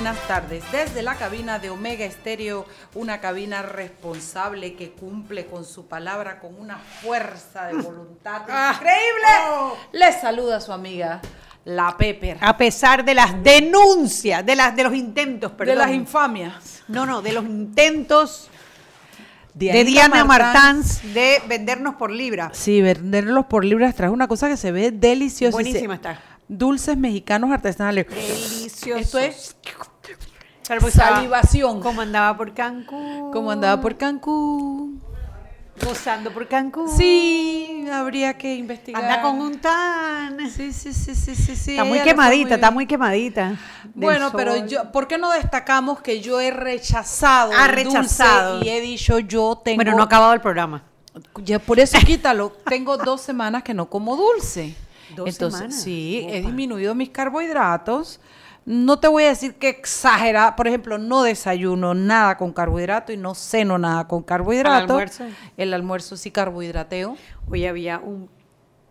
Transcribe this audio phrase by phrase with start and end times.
[0.00, 0.64] Buenas tardes.
[0.72, 2.64] Desde la cabina de Omega Estéreo,
[2.94, 8.72] una cabina responsable que cumple con su palabra con una fuerza de voluntad Ah.
[8.76, 9.28] increíble.
[9.50, 9.76] Oh.
[9.92, 11.20] Les saluda su amiga,
[11.66, 12.38] la Pepper.
[12.40, 15.74] A pesar de las denuncias, de, las, de los intentos, perdón.
[15.76, 16.82] de las infamias.
[16.88, 18.48] No, no, de los intentos
[19.52, 20.76] de Diana Martán.
[20.78, 22.48] Martans de vendernos por libra.
[22.54, 25.52] Sí, venderlos por libras trae una cosa que se ve deliciosa.
[25.52, 26.18] Buenísima está.
[26.48, 28.08] Dulces mexicanos artesanales.
[28.08, 28.98] Delicioso.
[28.98, 29.56] Esto es
[30.90, 31.80] Salivación.
[31.80, 33.32] Como andaba por Cancún.
[33.32, 35.00] Como andaba por Cancún.
[35.84, 36.88] Gozando por Cancún.
[36.88, 39.02] Sí, habría que investigar.
[39.02, 40.50] Anda con un tan.
[40.50, 41.70] Sí, sí, sí, sí, sí, sí.
[41.72, 43.56] Está muy ella quemadita, está muy quemadita.
[43.94, 48.62] Bueno, pero yo, ¿por qué no destacamos que yo he rechazado Ha el dulce rechazado.
[48.62, 50.82] y he dicho yo tengo Bueno, no ha acabado el programa.
[51.42, 52.52] ya por eso quítalo.
[52.66, 54.74] tengo dos semanas que no como dulce.
[55.16, 55.82] Dos Entonces, semanas.
[55.82, 58.20] sí, he disminuido mis carbohidratos.
[58.66, 63.16] No te voy a decir que exagera, por ejemplo, no desayuno nada con carbohidrato y
[63.16, 64.92] no ceno nada con carbohidrato.
[64.94, 65.24] almuerzo?
[65.56, 67.16] El almuerzo sí carbohidrateo.
[67.50, 68.28] Hoy había un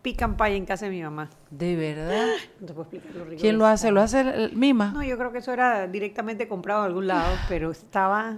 [0.01, 1.29] pick and pie en casa de mi mamá.
[1.51, 2.27] De verdad.
[2.59, 3.91] No te puedo explicar lo rico ¿Quién lo hace?
[3.91, 4.91] ¿Lo hace el- Mima?
[4.91, 8.37] No, yo creo que eso era directamente comprado de algún lado, pero estaba...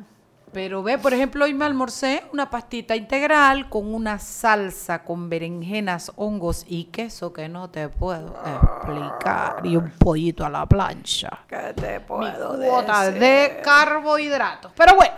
[0.53, 6.11] Pero ve, por ejemplo, hoy me almorcé una pastita integral con una salsa con berenjenas,
[6.17, 9.66] hongos y queso que no te puedo explicar.
[9.66, 11.29] Y un pollito a la plancha.
[11.47, 13.19] ¿Qué te Mi puedo cuota decir?
[13.22, 14.73] de carbohidratos.
[14.75, 15.13] Pero bueno,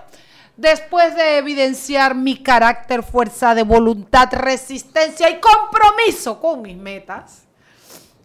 [0.55, 7.42] después de evidenciar mi carácter, fuerza de voluntad, resistencia y compromiso con mis metas,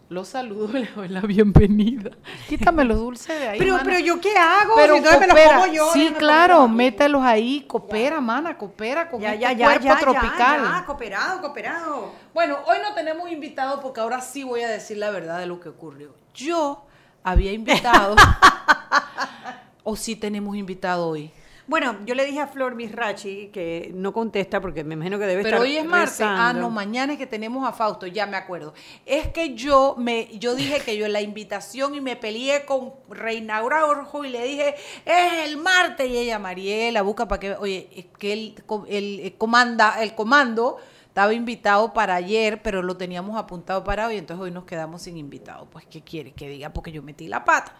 [0.09, 2.11] los saludo y les doy la bienvenida.
[2.47, 3.59] Quítame los dulces de ahí.
[3.59, 3.83] Pero, mana.
[3.85, 4.73] pero yo qué hago?
[4.75, 5.59] Pero Si entonces me los coopera.
[5.59, 5.91] como yo.
[5.93, 10.63] sí, claro, mételos ahí, coopera, mana, coopera con Ya, este ya, ya, cuerpo ya, tropical.
[10.63, 12.11] ya, ya, cooperado, cooperado.
[12.33, 15.59] Bueno, hoy no tenemos invitado porque ahora sí voy a decir la verdad de lo
[15.59, 16.13] que ocurrió.
[16.33, 16.85] Yo
[17.23, 18.15] había invitado,
[19.83, 21.31] o sí tenemos invitado hoy.
[21.69, 25.43] Bueno, yo le dije a Flor Misrachi que no contesta porque me imagino que debe
[25.43, 26.19] Pero estar hoy es martes.
[26.21, 28.73] Ah, no, mañana es que tenemos a Fausto, ya me acuerdo.
[29.05, 32.93] Es que yo me, yo dije que yo en la invitación y me peleé con
[33.07, 34.73] Reina Orozco y le dije,
[35.05, 36.09] es el martes.
[36.09, 38.55] Y ella, Mariela, busca para que, oye, es que el,
[38.87, 44.17] el, el comanda, el comando estaba invitado para ayer, pero lo teníamos apuntado para hoy,
[44.17, 45.67] entonces hoy nos quedamos sin invitado.
[45.69, 46.73] Pues, ¿qué quiere que diga?
[46.73, 47.75] Porque yo metí la pata.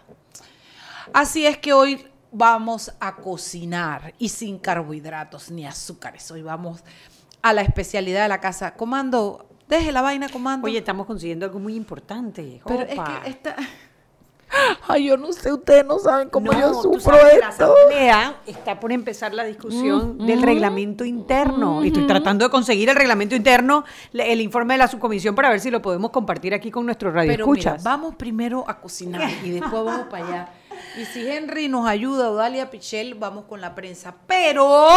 [1.12, 6.30] Así es que hoy vamos a cocinar y sin carbohidratos ni azúcares.
[6.30, 6.82] Hoy vamos
[7.42, 8.74] a la especialidad de la casa.
[8.74, 10.66] Comando, deje la vaina, comando.
[10.66, 12.60] Oye, estamos consiguiendo algo muy importante.
[12.66, 12.88] pero Opa.
[12.92, 13.56] es que esta...
[14.88, 17.48] Ay, yo no sé, ustedes no saben cómo No, yo tú sufro sabes que La
[17.50, 17.72] esto.
[17.72, 21.84] asamblea está por empezar la discusión Mm, del mm, reglamento interno.
[21.84, 25.60] Y Estoy tratando de conseguir el reglamento interno, el informe de la subcomisión para ver
[25.60, 29.84] si lo podemos compartir aquí con nuestros Pero mira, vamos primero a cocinar y después
[29.84, 30.52] vamos para allá.
[30.96, 34.14] Y si Henry nos ayuda o Dalia Pichel, vamos con la prensa.
[34.26, 34.88] Pero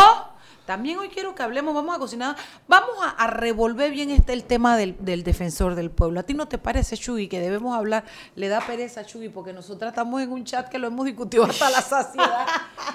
[0.65, 2.37] también hoy quiero que hablemos, vamos a cocinar,
[2.69, 6.21] vamos a, revolver bien este el tema del, defensor del pueblo.
[6.21, 8.05] ¿A ti no te parece, Chugui, que debemos hablar?
[8.35, 11.43] Le da pereza a Chugui porque nosotras estamos en un chat que lo hemos discutido
[11.43, 12.47] hasta la saciedad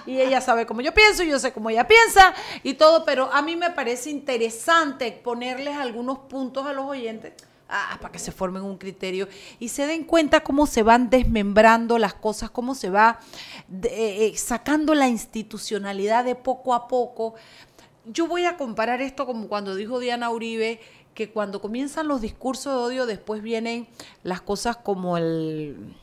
[0.06, 2.32] y ella sabe cómo yo pienso, yo sé cómo ella piensa
[2.62, 7.34] y todo, pero a mí me parece interesante ponerles algunos puntos a los oyentes
[7.68, 11.98] ah, para que se formen un criterio y se den cuenta cómo se van desmembrando
[11.98, 13.18] las cosas, cómo se va
[13.68, 17.34] de- eh, sacando la institucionalidad de poco a poco.
[18.06, 20.80] Yo voy a comparar esto como cuando dijo Diana Uribe,
[21.14, 23.88] que cuando comienzan los discursos de odio, después vienen
[24.22, 25.94] las cosas como el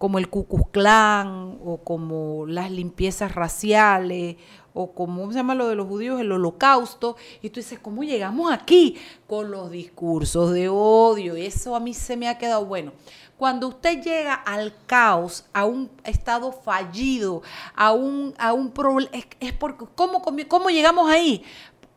[0.00, 4.36] como el Klan o como las limpiezas raciales
[4.72, 7.16] o como ¿cómo se llama lo de los judíos el holocausto.
[7.42, 11.36] Y tú dices cómo llegamos aquí con los discursos de odio.
[11.36, 12.92] Y eso a mí se me ha quedado bueno.
[13.36, 17.42] Cuando usted llega al caos a un estado fallido
[17.74, 21.44] a un a un problema es, porque cómo cómo llegamos ahí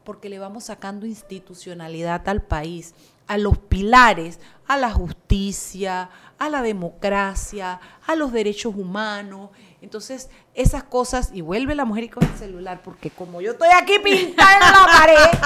[0.04, 2.94] porque le vamos sacando institucionalidad al país,
[3.28, 6.10] a los pilares, a la justicia,
[6.46, 9.50] a la democracia, a los derechos humanos.
[9.82, 13.70] Entonces, esas cosas, y vuelve la mujer y coge el celular, porque como yo estoy
[13.76, 15.40] aquí pintada en la pared,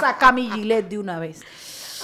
[0.00, 1.40] saca mi gilet de una vez.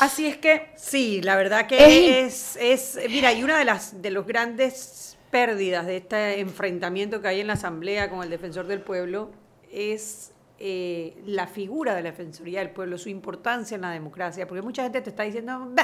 [0.00, 4.00] Así es que, Sí, la verdad que Es- es, es, mira, y una de las
[4.02, 8.66] de los grandes pérdidas de este enfrentamiento que hay en la Asamblea con el defensor
[8.66, 9.30] del pueblo
[9.70, 10.32] es
[10.64, 14.82] eh, la figura de la Defensoría del Pueblo, su importancia en la democracia, porque mucha
[14.84, 15.82] gente te está diciendo, "Bah,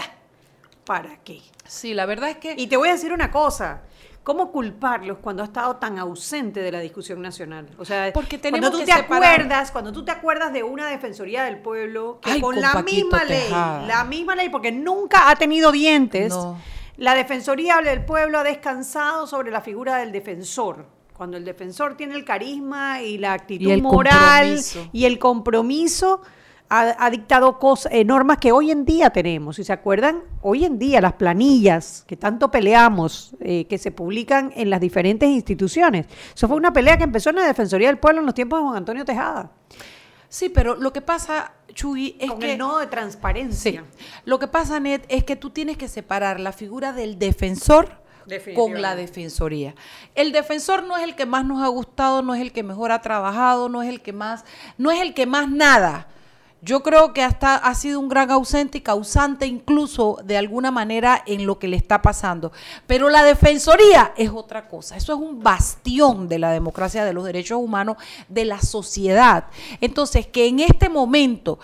[0.88, 1.42] ¿para qué?
[1.66, 2.54] sí, la verdad es que...
[2.56, 3.82] Y te voy a decir una cosa.
[4.24, 7.68] ¿Cómo culparlos cuando ha estado tan ausente de la discusión nacional?
[7.78, 10.62] O sea, Porque tenemos cuando tú que te separar- acuerdas, cuando tú te acuerdas de
[10.62, 13.50] una defensoría del pueblo que Ay, con con la Paquito misma ley,
[13.86, 16.58] la misma ley, porque nunca ha tenido dientes, No.
[16.98, 20.84] La Defensoría del Pueblo ha descansado sobre la figura del defensor.
[21.16, 24.58] Cuando el defensor tiene el carisma y la actitud moral
[24.92, 26.22] y el compromiso,
[26.70, 29.56] ha, dictado cosas, eh, normas que hoy en día tenemos.
[29.56, 34.52] Si se acuerdan, hoy en día las planillas que tanto peleamos, eh, que se publican
[34.54, 36.06] en las diferentes instituciones.
[36.34, 38.64] Eso fue una pelea que empezó en la Defensoría del Pueblo en los tiempos de
[38.64, 39.50] Juan Antonio Tejada.
[40.28, 42.52] Sí, pero lo que pasa, Chuy, es Con que...
[42.52, 43.84] el nodo de transparencia.
[44.26, 48.02] lo que pasa, Ned, es que tú tienes que separar la figura del defensor
[48.54, 49.74] con la defensoría.
[50.14, 52.92] El defensor no es el que más nos ha gustado, no es el que mejor
[52.92, 54.44] ha trabajado, no es el que más,
[54.76, 56.08] no es el que más nada.
[56.60, 61.22] Yo creo que hasta ha sido un gran ausente y causante incluso de alguna manera
[61.24, 62.50] en lo que le está pasando.
[62.88, 64.96] Pero la defensoría es otra cosa.
[64.96, 67.96] Eso es un bastión de la democracia, de los derechos humanos,
[68.28, 69.46] de la sociedad.
[69.80, 71.60] Entonces, que en este momento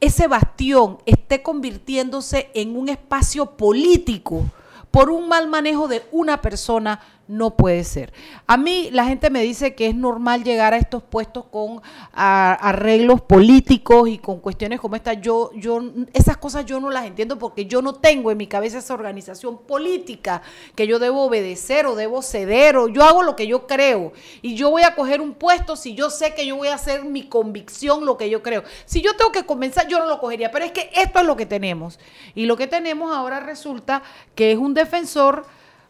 [0.00, 4.44] ese bastión esté convirtiéndose en un espacio político
[4.90, 8.12] por un mal manejo de una persona no puede ser.
[8.46, 11.82] A mí la gente me dice que es normal llegar a estos puestos con
[12.12, 15.12] arreglos políticos y con cuestiones como esta.
[15.12, 15.80] Yo, yo,
[16.14, 19.58] esas cosas yo no las entiendo porque yo no tengo en mi cabeza esa organización
[19.58, 20.42] política
[20.74, 24.54] que yo debo obedecer o debo ceder o yo hago lo que yo creo y
[24.54, 27.28] yo voy a coger un puesto si yo sé que yo voy a hacer mi
[27.28, 28.64] convicción lo que yo creo.
[28.86, 31.36] Si yo tengo que comenzar, yo no lo cogería, pero es que esto es lo
[31.36, 32.00] que tenemos
[32.34, 34.02] y lo que tenemos ahora resulta
[34.34, 35.44] que es un defensor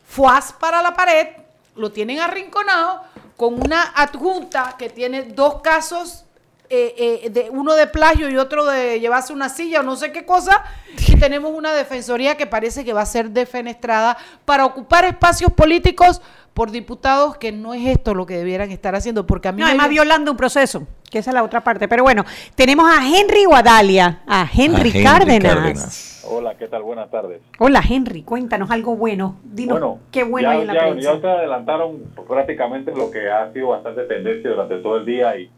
[0.08, 1.28] fuas para la pared,
[1.76, 3.02] lo tienen arrinconado
[3.36, 6.24] con una adjunta que tiene dos casos,
[6.70, 10.10] eh, eh, de, uno de plagio y otro de llevarse una silla o no sé
[10.10, 10.64] qué cosa,
[11.06, 16.20] y tenemos una defensoría que parece que va a ser defenestrada para ocupar espacios políticos
[16.52, 19.60] por diputados que no es esto lo que debieran estar haciendo, porque a mí...
[19.60, 21.86] No, además violando un proceso, que esa es la otra parte.
[21.86, 22.24] Pero bueno,
[22.56, 26.17] tenemos a Henry Guadalia, a Henry, Cárdenas.
[26.30, 26.82] Hola, ¿qué tal?
[26.82, 27.40] Buenas tardes.
[27.58, 29.36] Hola, Henry, cuéntanos algo bueno.
[29.44, 31.14] Dinos qué bueno hay en la ya, prensa.
[31.14, 35.50] Ya te adelantaron prácticamente lo que ha sido bastante tendencia durante todo el día y,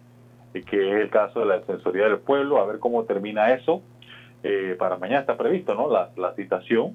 [0.53, 3.83] que es el caso de la Defensoría del Pueblo, a ver cómo termina eso.
[4.45, 5.91] Eh, para mañana está previsto, ¿no?
[5.91, 6.95] La, citación.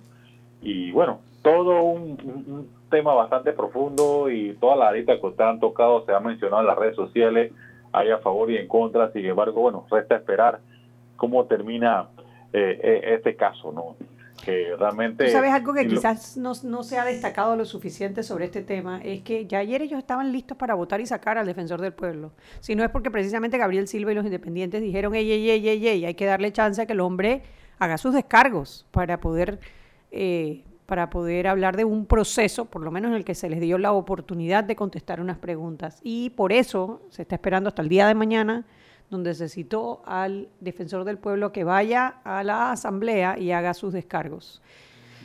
[0.62, 6.06] Y bueno, todo un, tema bastante profundo y toda la arita que ustedes han tocado
[6.06, 7.52] se ha mencionado en las redes sociales,
[7.92, 10.60] hay a favor y en contra, sin embargo, bueno, resta esperar
[11.18, 12.08] cómo termina
[12.54, 13.96] este caso, ¿no?
[14.44, 15.30] Que realmente...
[15.30, 16.54] sabes algo que quizás no,
[16.84, 19.02] se ha destacado lo suficiente sobre este tema?
[19.04, 22.32] Es que ya ayer ellos estaban listos para votar y sacar al defensor del pueblo.
[22.60, 25.88] Si no es porque precisamente Gabriel Silva y los independientes dijeron, ey, ey, ey, ey,
[25.88, 27.44] ey, hay que darle chance a que el hombre
[27.80, 29.60] haga sus descargos para poder...
[30.12, 33.60] Eh, para poder hablar de un proceso, por lo menos en el que se les
[33.60, 36.00] dio la oportunidad de contestar unas preguntas.
[36.04, 38.66] Y por eso se está esperando hasta el día de mañana
[39.10, 43.94] donde se citó al defensor del pueblo que vaya a la asamblea y haga sus
[43.94, 44.62] descargos.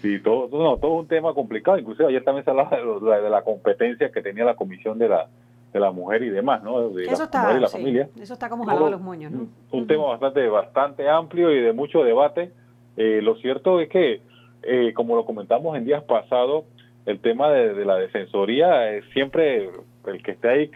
[0.02, 1.78] Sí, todo, no, todo un tema complicado.
[1.78, 5.28] Inclusive ayer también se hablaba de, la competencia que tenía la comisión de la
[5.72, 6.90] de la mujer y demás, ¿no?
[6.90, 8.08] De eso está, la familia.
[8.20, 9.46] Eso está como jalado los moños, ¿no?
[9.70, 12.50] Un, tema bastante bastante amplio y de mucho debate.
[12.96, 14.20] Eh, lo cierto es que,
[14.64, 16.64] eh, como lo comentamos en días pasados,
[17.06, 19.70] el tema de, la defensoría es siempre
[20.06, 20.70] el que esté ahí,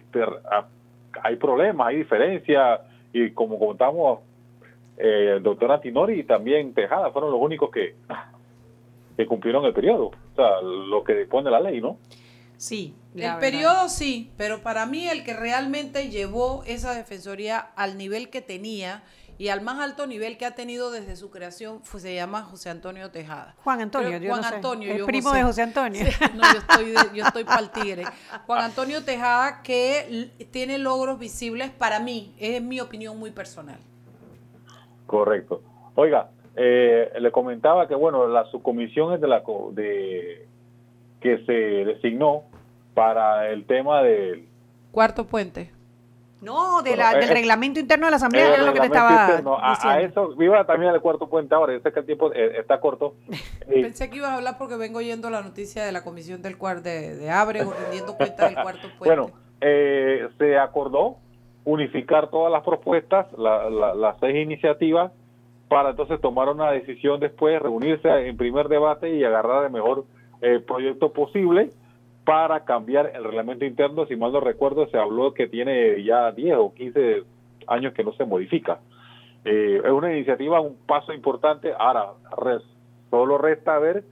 [1.23, 2.81] hay problemas, hay diferencias,
[3.15, 4.21] y como contamos,
[4.99, 7.95] eh, el doctor Antinori y también Tejada fueron los únicos que,
[9.17, 11.97] que cumplieron el periodo, o sea, lo que dispone la ley, ¿no?
[12.57, 18.31] Sí, el periodo sí, pero para mí el que realmente llevó esa defensoría al nivel
[18.31, 19.03] que tenía
[19.39, 22.71] y al más alto nivel que ha tenido desde su creación fue, se llama José
[22.71, 23.55] Antonio Tejada.
[23.65, 26.05] Juan Antonio, yo Juan Antonio, el primo de José Antonio.
[26.35, 28.05] no, yo estoy, yo estoy para el tigre.
[28.47, 33.79] Juan Antonio Tejada que tiene logros visibles para mí, es mi opinión muy personal.
[35.07, 35.63] Correcto.
[35.97, 40.47] Oiga, eh, le comentaba que bueno, la subcomisión es de la de
[41.21, 42.43] que se designó
[42.95, 44.47] para el tema del
[44.93, 45.74] cuarto puente
[46.45, 49.27] no, de la, del eh, reglamento interno de la Asamblea, era lo que te estaba
[49.27, 49.59] diciendo.
[49.61, 52.79] A, eso, viva también el cuarto puente ahora, yo sé que el tiempo eh, está
[52.81, 53.15] corto.
[53.69, 56.83] Pensé que ibas a hablar porque vengo oyendo la noticia de la comisión del cuarto
[56.83, 59.17] de, de Abre, rendiendo cuenta del cuarto puente.
[59.17, 61.17] Bueno, eh, se acordó
[61.65, 65.13] unificar todas las propuestas, las seis iniciativas,
[65.69, 70.05] para entonces tomar una decisión después, reunirse en primer debate y agarrar el mejor
[70.67, 71.71] proyecto posible
[72.25, 74.07] para cambiar el reglamento interno.
[74.07, 77.23] Si mal no recuerdo, se habló que tiene ya 10 o 15
[77.67, 78.81] años que no se modifica.
[79.45, 81.73] Eh, es una iniciativa, un paso importante.
[81.79, 82.13] Ahora,
[83.11, 84.05] solo resta ver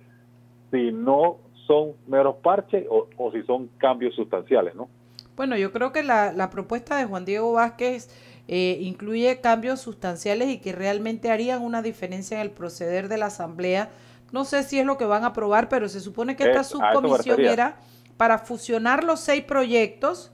[0.71, 4.88] si no son meros parches o, si son cambios sustanciales, ¿no?
[5.37, 8.11] Bueno, yo creo que la, la propuesta de Juan Diego Vázquez
[8.49, 13.26] eh, incluye cambios sustanciales y que realmente harían una diferencia en el proceder de la
[13.26, 13.88] Asamblea
[14.33, 16.64] No sé si es lo que van a aprobar, pero se supone que Es- esta
[16.64, 17.76] subcomisión era
[18.23, 20.33] para fusionar los seis proyectos,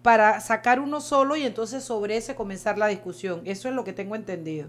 [0.00, 3.42] para sacar uno solo y entonces sobre ese comenzar la discusión.
[3.44, 4.68] Eso es lo que tengo entendido.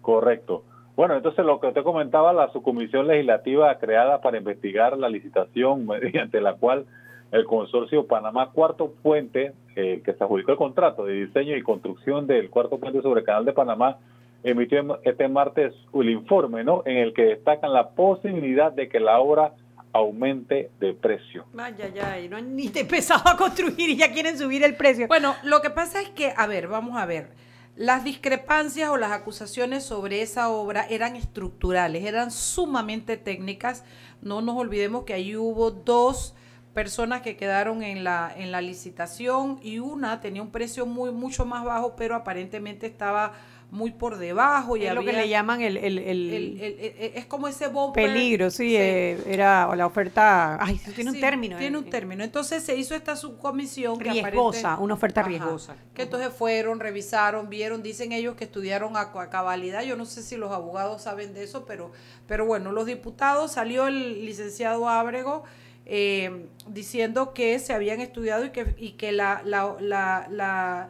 [0.00, 0.64] Correcto.
[0.96, 6.40] Bueno, entonces lo que te comentaba, la subcomisión legislativa creada para investigar la licitación mediante
[6.40, 6.86] la cual
[7.30, 12.26] el consorcio Panamá Cuarto Puente, eh, que se adjudicó el contrato de diseño y construcción
[12.26, 13.98] del cuarto puente sobre el canal de Panamá,
[14.44, 16.84] emitió este martes el informe, ¿no?
[16.86, 19.52] En el que destacan la posibilidad de que la obra
[19.92, 21.46] aumente de precio.
[21.52, 25.06] Vaya, ya, y no han ni empezado a construir y ya quieren subir el precio.
[25.08, 27.30] Bueno, lo que pasa es que, a ver, vamos a ver.
[27.74, 33.84] Las discrepancias o las acusaciones sobre esa obra eran estructurales, eran sumamente técnicas.
[34.20, 36.34] No nos olvidemos que allí hubo dos
[36.74, 41.44] personas que quedaron en la, en la licitación y una tenía un precio muy mucho
[41.44, 43.32] más bajo, pero aparentemente estaba
[43.72, 47.48] muy por debajo y es lo que le llaman el, el- el el- es como
[47.48, 48.04] ese bumper.
[48.04, 51.56] peligro, sí, eh, era la oferta, ay, eso tiene un Sí, término.
[51.56, 52.22] Tiene eh, un término.
[52.22, 53.98] Entonces se hizo esta subcomisión.
[53.98, 55.76] que Riesgosa, aparente- una oferta Ajá, riesgosa.
[55.94, 59.82] Que entonces fueron, revisaron, vieron, dicen ellos que estudiaron a, a cabalidad.
[59.84, 61.92] Yo no sé si los abogados saben de eso, pero,
[62.26, 65.44] pero bueno, los diputados, salió el licenciado Ábrego
[65.86, 70.88] eh, diciendo que se habían estudiado y que, y que la, la, la, la,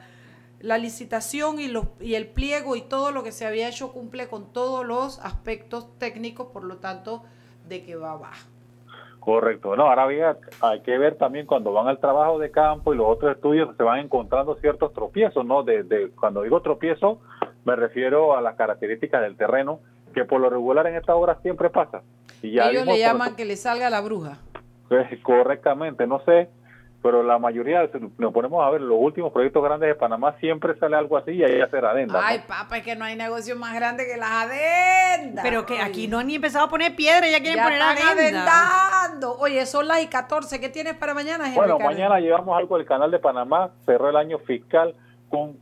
[0.63, 4.29] la licitación y, los, y el pliego y todo lo que se había hecho cumple
[4.29, 7.23] con todos los aspectos técnicos, por lo tanto,
[7.69, 8.49] de que va bajo.
[9.21, 9.77] Correcto.
[9.77, 13.07] No, ahora había, hay que ver también cuando van al trabajo de campo y los
[13.07, 15.63] otros estudios se van encontrando ciertos tropiezos, ¿no?
[15.63, 17.21] De, de- cuando digo tropiezo,
[17.65, 19.79] me refiero a las características del terreno,
[20.13, 22.03] que por lo regular en esta obra siempre pasa.
[22.43, 24.39] Y ya Ellos le llaman que le salga la bruja.
[24.89, 26.49] Pues, correctamente, no sé,
[27.03, 30.79] pero la mayoría, si nos ponemos a ver, los últimos proyectos grandes de Panamá siempre
[30.79, 32.21] sale algo así y ahí ya será adenda.
[32.21, 32.25] ¿no?
[32.25, 35.45] Ay, papá, es que no hay negocio más grande que las adendas.
[35.45, 38.19] Pero que aquí no han ni empezado a poner piedra, ya quieren ya poner están
[38.19, 39.01] adenda.
[39.01, 39.37] adendando.
[39.39, 40.61] Oye, son las y 14.
[40.61, 41.97] ¿Qué tienes para mañana, Henry Bueno, Cárdenas?
[41.97, 44.95] mañana llevamos algo del canal de Panamá, cerró el año fiscal
[45.29, 45.57] con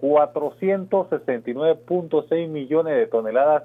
[0.00, 3.64] 469.6 millones de toneladas,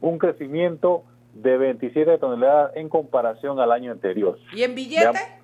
[0.00, 4.36] un crecimiento de 27 toneladas en comparación al año anterior.
[4.52, 5.37] ¿Y en billete?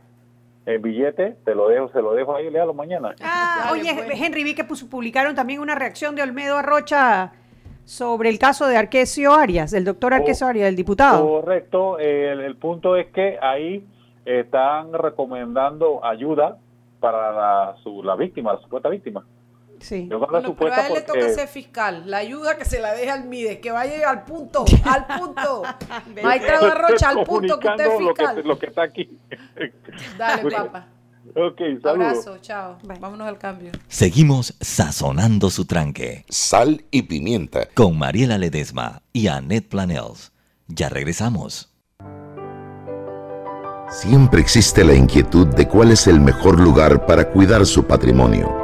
[0.66, 3.14] En billete, te lo dejo, se lo dejo ahí, léalo mañana.
[3.22, 3.90] Ah, oye.
[4.14, 7.32] Henry, vi que publicaron también una reacción de Olmedo Arrocha
[7.84, 11.26] sobre el caso de Arquesio Arias, el doctor Arquesio Oh, Arias, el diputado.
[11.26, 13.86] Correcto, el, el punto es que ahí
[14.24, 16.56] están recomendando ayuda
[16.98, 19.22] para la, su, la víctima, la supuesta víctima.
[19.84, 20.08] Sí.
[20.10, 22.02] Yo creo que la Bueno, pero a él le toca ser fiscal.
[22.06, 25.62] La ayuda que se la deje al MIDES, que vaya al punto, al punto.
[26.22, 28.36] Maestrado Estoy Arrocha, al punto que usted es lo fiscal.
[28.36, 29.18] que, lo que está aquí.
[30.18, 30.88] Dale, papá.
[31.36, 31.84] ok, saludos.
[31.84, 32.78] Abrazo, chao.
[32.82, 32.98] Bye.
[32.98, 33.70] Vámonos al cambio.
[33.88, 37.68] Seguimos sazonando su tranque Sal y pimienta.
[37.74, 40.32] con Mariela Ledesma y Annette Planels.
[40.66, 41.70] Ya regresamos.
[43.90, 48.63] Siempre existe la inquietud de cuál es el mejor lugar para cuidar su patrimonio.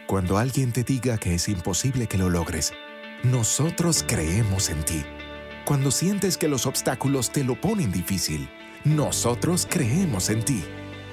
[0.06, 2.74] Cuando alguien te diga que es imposible que lo logres,
[3.24, 5.02] nosotros creemos en ti.
[5.64, 8.50] Cuando sientes que los obstáculos te lo ponen difícil,
[8.84, 10.62] nosotros creemos en ti.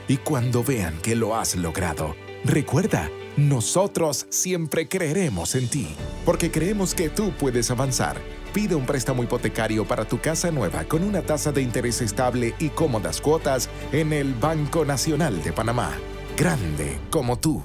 [0.09, 5.87] Y cuando vean que lo has logrado, recuerda, nosotros siempre creeremos en ti,
[6.25, 8.17] porque creemos que tú puedes avanzar.
[8.53, 12.69] Pide un préstamo hipotecario para tu casa nueva con una tasa de interés estable y
[12.69, 15.93] cómodas cuotas en el Banco Nacional de Panamá.
[16.35, 17.63] Grande como tú.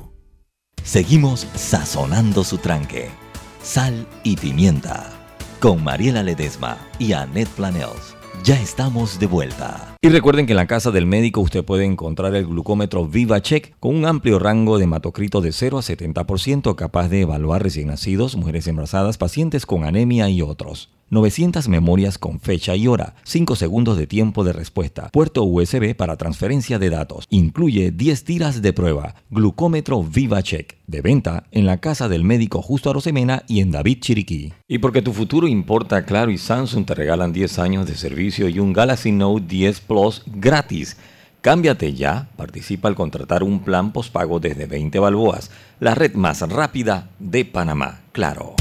[0.84, 3.25] Seguimos sazonando su tranque.
[3.66, 5.12] Sal y pimienta.
[5.58, 8.14] con Mariela Ledesma y Annette Planels.
[8.44, 9.96] Ya estamos de vuelta.
[10.00, 13.96] Y recuerden que en la casa del médico usted puede encontrar el glucómetro VivaCheck con
[13.96, 18.68] un amplio rango de hematocrito de 0 a 70% capaz de evaluar recién nacidos, mujeres
[18.68, 20.95] embarazadas, pacientes con anemia y otros.
[21.10, 26.16] 900 memorias con fecha y hora, 5 segundos de tiempo de respuesta, puerto USB para
[26.16, 32.08] transferencia de datos, incluye 10 tiras de prueba, glucómetro VivaCheck, de venta en la casa
[32.08, 34.52] del médico Justo Arosemena y en David Chiriquí.
[34.66, 38.58] Y porque tu futuro importa, Claro y Samsung te regalan 10 años de servicio y
[38.58, 40.96] un Galaxy Note 10 Plus gratis.
[41.40, 47.10] Cámbiate ya, participa al contratar un plan postpago desde 20 balboas, la red más rápida
[47.20, 48.56] de Panamá, claro.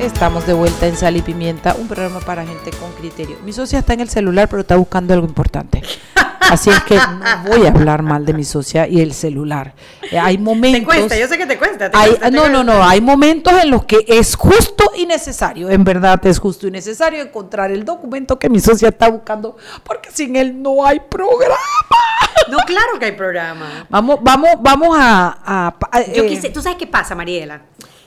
[0.00, 3.36] Estamos de vuelta en Sal y Pimienta, un programa para gente con criterio.
[3.44, 5.82] Mi socia está en el celular, pero está buscando algo importante.
[6.40, 9.72] Así es que no voy a hablar mal de mi socia y el celular.
[10.10, 10.80] Eh, hay momentos.
[10.80, 11.90] Te cuesta, yo sé que te cuesta.
[11.90, 12.74] te hay- cuesta, te no, no, cuesta.
[12.78, 12.84] no.
[12.84, 15.68] Hay momentos en los que es justo y necesario.
[15.70, 20.10] En verdad es justo y necesario encontrar el documento que mi socia está buscando, porque
[20.10, 21.54] sin él no hay programa.
[22.50, 23.86] No, claro que hay programa.
[23.90, 25.38] Vamos, vamos, vamos a.
[25.44, 27.60] a- a- Yo eh, quise, ¿tú sabes qué pasa, Mariela?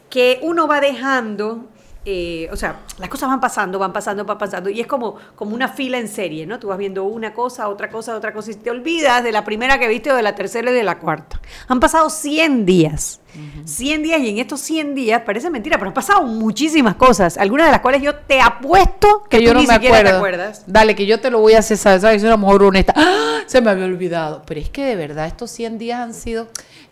[0.09, 1.65] Que uno va dejando,
[2.05, 5.55] eh, o sea, las cosas van pasando, van pasando, van pasando, y es como, como
[5.55, 6.59] una fila en serie, ¿no?
[6.59, 9.79] Tú vas viendo una cosa, otra cosa, otra cosa, y te olvidas de la primera
[9.79, 11.39] que viste o de la tercera y de la cuarta.
[11.67, 13.19] Han pasado 100 días.
[13.65, 17.65] 100 días, y en estos 100 días, parece mentira, pero han pasado muchísimas cosas, algunas
[17.67, 20.11] de las cuales yo te apuesto que, que yo no ni me siquiera acuerdo.
[20.11, 20.63] te acuerdas.
[20.67, 22.01] Dale, que yo te lo voy a hacer, ¿sabes?
[22.03, 22.21] ¿Sabes?
[22.21, 22.93] Soy una mujer honesta.
[22.95, 23.39] ¡Ah!
[23.47, 24.43] Se me había olvidado.
[24.45, 26.47] Pero es que de verdad estos 100 días han sido,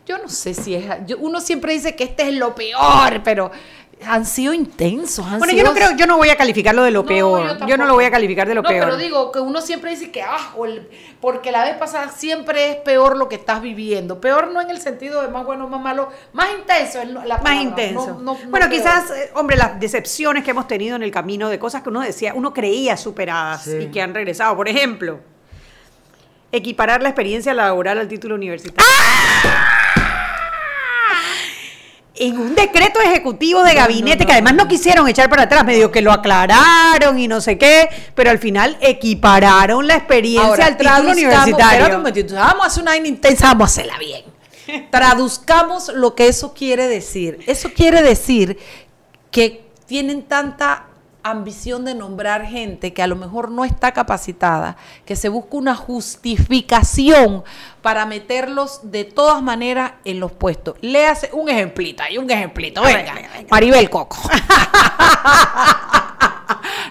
[0.07, 3.51] yo no sé si es, yo- uno siempre dice que este es lo peor, pero
[4.07, 5.25] han sido intensos.
[5.25, 7.57] han Bueno, yo no creo, yo no voy a calificarlo de lo No, peor.
[7.59, 8.85] yo Yo, no lo voy a calificar de lo no, peor.
[8.85, 10.87] pero digo que uno siempre dice que, ah, o el-
[11.20, 14.20] porque la vez pasada siempre es peor lo que estás viviendo.
[14.22, 17.00] Peor no en el sentido de más bueno, más malo, más intenso.
[17.01, 18.07] es la más palabra, intenso.
[18.07, 18.70] no- no- no bueno, peor.
[18.70, 22.01] quizás, eh, hombre, las decepciones que hemos tenido en el camino de cosas que uno
[22.01, 23.77] decía, uno creía superadas Sí.
[23.81, 24.55] y que han regresado.
[24.55, 25.20] Por ejemplo,
[26.51, 28.90] equiparar la experiencia laboral al título universitario.
[32.24, 36.03] En un decreto ejecutivo de gabinete que además no quisieron echar para atrás, medio que
[36.03, 41.12] lo aclararon y no sé qué, pero al final equipararon la experiencia Ahora, al título
[41.12, 42.03] universitario.
[42.36, 44.24] vamos a hacer una intensa, vamos a hacerla bien.
[44.92, 47.40] Traduzcamos lo que eso quiere decir.
[47.48, 48.60] Eso quiere decir
[49.31, 50.90] que tienen tanta
[51.24, 55.75] ambición de nombrar gente que a lo mejor no está capacitada, que se busca una
[55.75, 57.44] justificación
[57.81, 60.75] para meterlos de todas maneras en los puestos.
[60.81, 63.16] Léase un ejemplito, hay un ejemplito, venga.
[63.50, 64.18] Maribel Coco.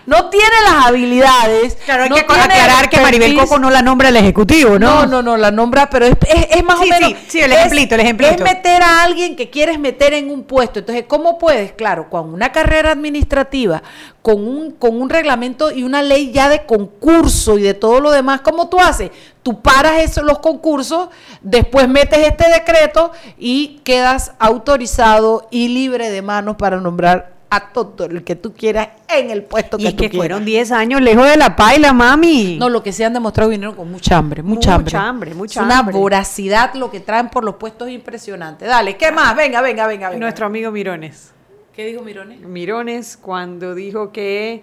[0.07, 1.77] no tiene las habilidades.
[1.85, 3.37] Claro, hay no que aclarar que Maribel.
[3.37, 5.01] Coco no la nombra el ejecutivo, ¿no?
[5.01, 7.09] No, no, no, la nombra, pero es, es- es más Sí, o menos.
[7.11, 8.33] sí, sí, el es- ejemplito, el ejemplito.
[8.35, 10.79] Es meter a alguien que quieres meter en un puesto.
[10.81, 11.73] Entonces, ¿cómo puedes?
[11.73, 13.83] Claro, con una carrera administrativa,
[14.23, 18.11] con un, con un reglamento y una ley ya de concurso y de todo lo
[18.11, 19.11] demás, ¿cómo tú haces?
[19.43, 21.09] Tú paras eso, los concursos,
[21.41, 28.05] después metes este decreto y quedas autorizado y libre de manos para nombrar a todo
[28.07, 30.21] el que tú quieras en el puesto Y que es tú que quieras.
[30.29, 32.57] fueron 10 años lejos de la paila, mami.
[32.61, 34.99] No, lo que se han demostrado vinieron con mucha hambre, mucha, Mucha hambre.
[34.99, 35.97] hambre, mucha Es una hambre.
[35.97, 38.65] voracidad lo que traen por los puestos impresionante.
[38.67, 39.35] Dale, ¿qué más?
[39.37, 40.21] Venga, venga, venga, venga.
[40.21, 41.33] Nuestro amigo Mirones.
[41.75, 42.41] ¿Qué dijo Mirones?
[42.41, 44.63] Mirones cuando dijo que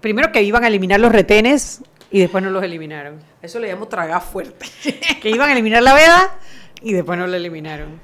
[0.00, 3.18] primero que iban a eliminar los retenes y después no los eliminaron.
[3.40, 4.66] Eso le llamo tragar fuerte.
[5.22, 6.34] Que iban a eliminar la veda
[6.82, 7.98] y después no la eliminaron.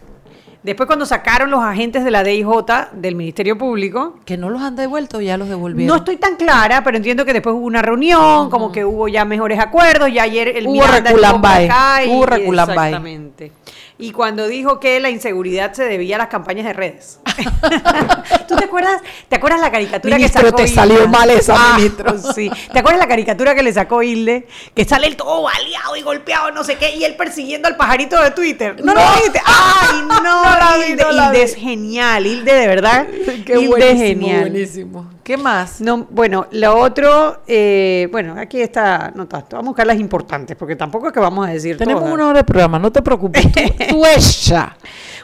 [0.63, 2.47] Después cuando sacaron los agentes de la DIJ
[2.93, 5.89] del Ministerio Público, que no los han devuelto ya los devolvieron.
[5.89, 9.25] no estoy tan clara, pero entiendo que después hubo una reunión, como que hubo ya
[9.25, 12.77] mejores acuerdos, y ayer el Hubo Miranda estuvo por reculambae, acá y- hubo reculambae.
[12.91, 13.53] Exactamente.
[13.99, 17.21] Y cuando dijo que la inseguridad se debía a las campañas de redes.
[18.49, 19.01] ¿Tú te acuerdas?
[19.29, 22.15] ¿Te acuerdas la caricatura Ministro, que sacó te salió mal esa, Ah, ministro.
[22.35, 22.51] Sí.
[22.73, 24.47] ¿Te acuerdas la caricatura que le sacó Hilde?
[24.75, 28.21] Que sale el todo baleado y golpeado, no sé qué, y él persiguiendo al pajarito
[28.21, 28.77] de Twitter.
[28.85, 29.41] ¿No, lo viste?
[29.45, 30.23] ¡Ay, no!
[30.23, 31.45] No la vi, Hilde, no la Hilde vi.
[31.45, 32.27] es genial.
[32.27, 33.07] Hilde, de verdad.
[33.47, 34.41] Qué Hilde es buenísimo, genial.
[34.41, 35.11] buenísimo.
[35.23, 35.81] ¿Qué más?
[35.81, 40.57] No, bueno, lo otro, eh, bueno, aquí está, no tanto, vamos a buscar las importantes,
[40.57, 42.15] porque tampoco es que vamos a decir Tenemos todas.
[42.15, 43.43] una hora de programa, no te preocupes.
[43.53, 44.77] Tú, tú ella.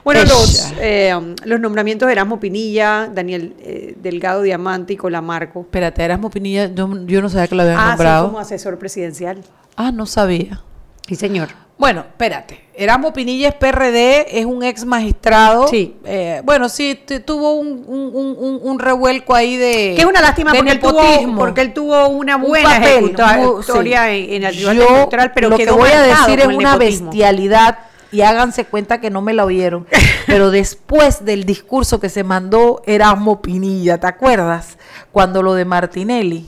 [0.04, 0.30] Bueno, Ella.
[0.30, 5.62] los, eh, los nombramientos de Erasmo Pinilla, Daniel eh, Delgado Diamante y Colamarco.
[5.62, 8.26] Espérate, Erasmo Pinilla, yo, yo no sabía que lo habían Ah, sí, nombrado.
[8.26, 9.42] como asesor presidencial.
[9.76, 10.62] Ah, no sabía.
[11.08, 11.48] Sí, señor.
[11.78, 12.60] Bueno, espérate.
[12.74, 15.68] Erasmo Pinilla es PRD, es un ex magistrado.
[15.68, 15.96] Sí.
[16.04, 19.94] Eh, bueno, sí, tuvo un, un- un- un- un revuelco ahí de.
[19.94, 23.14] Que es una lástima porque él, tuvo, porque él tuvo una Un buena papel,
[23.60, 24.26] historia sí.
[24.30, 27.06] en, en el Tribunal Electoral, pero lo quedó que voy a decir es una nepotismo.
[27.10, 27.78] bestialidad
[28.10, 29.86] y háganse cuenta que no me la oyeron.
[30.26, 34.78] Pero después del discurso que se mandó Erasmo Pinilla, ¿te acuerdas?
[35.12, 36.46] Cuando lo de Martinelli.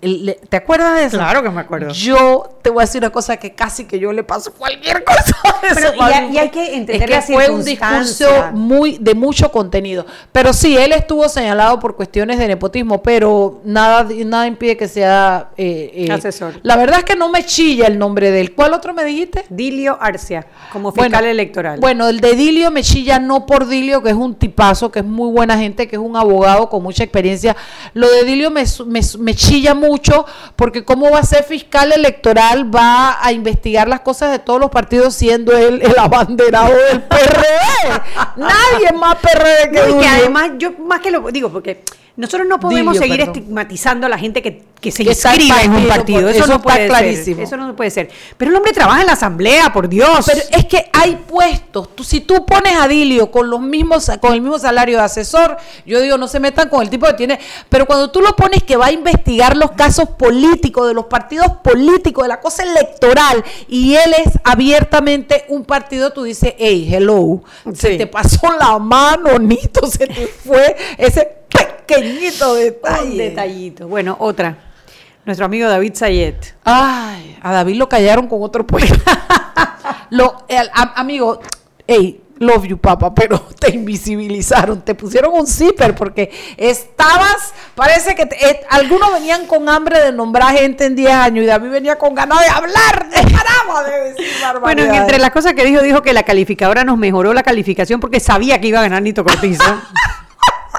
[0.00, 1.18] ¿Te acuerdas de eso?
[1.18, 1.92] Claro que me acuerdo.
[1.92, 5.36] Yo te voy a decir una cosa que casi que yo le paso cualquier cosa.
[5.74, 9.52] Pero y y hay que entender es que la fue un discurso muy de mucho
[9.52, 10.06] contenido.
[10.32, 15.50] Pero sí, él estuvo señalado por cuestiones de nepotismo, pero nada, nada impide que sea
[15.56, 16.54] eh, eh, Asesor.
[16.62, 18.54] La verdad es que no me chilla el nombre de él.
[18.54, 19.44] ¿Cuál otro me dijiste?
[19.50, 21.78] Dilio Arcia, como fiscal electoral.
[21.78, 25.04] Bueno, el de Dilio me chilla no por Dilio, que es un tipazo, que es
[25.04, 27.56] muy buena gente, que es un abogado con mucha experiencia.
[27.92, 29.89] Lo de Dilio me, me, me chilla mucho,
[30.56, 34.70] porque cómo va a ser fiscal electoral, va a investigar las cosas de todos los
[34.70, 38.02] partidos siendo él el abanderado del PRD.
[38.36, 41.82] Nadie más PRD que No, y que además, yo más que lo digo, porque
[42.16, 43.36] nosotros no podemos seguir perdón.
[43.36, 46.54] estigmatizando a la gente que, que se Que inscribe en un partido, Eso, eso no
[46.56, 47.36] está puede clarísimo.
[47.36, 47.44] ser.
[47.44, 48.10] Eso no puede ser.
[48.36, 50.26] Pero el hombre trabaja en la asamblea, por Dios.
[50.26, 51.94] Pero es que hay puestos.
[51.94, 55.56] Tú, si tú pones a Dilio con los mismos, con el mismo salario de asesor,
[55.86, 57.38] yo digo, no se metan con el tipo que tiene.
[57.68, 61.52] Pero cuando tú lo pones que va a investigar los casos políticos, de los partidos
[61.62, 67.42] políticos, de la cosa electoral, y él es abiertamente un partido, tú dices, hey, hello,
[67.74, 71.36] se te pasó la mano, Nito, se te fue ese
[71.94, 73.10] pequeñito detalle.
[73.10, 73.88] Un detallito.
[73.88, 74.56] Bueno, otra.
[75.24, 76.54] Nuestro amigo David Sayet.
[76.64, 78.96] Ay, a David lo callaron con otro puesto.
[80.10, 81.40] lo, el- a- amigo,
[81.86, 88.24] hey, love you, papá, pero te invisibilizaron, te pusieron un zipper porque estabas, parece que
[88.24, 91.96] te- eh, algunos venían con hambre de nombrar gente en 10 años y David venía
[91.98, 94.26] con ganas de hablar, no paraba de decir
[94.62, 98.20] Bueno, entre las cosas que dijo, dijo que la calificadora nos mejoró la calificación porque
[98.20, 99.62] sabía que iba a ganar Nito Cortizo.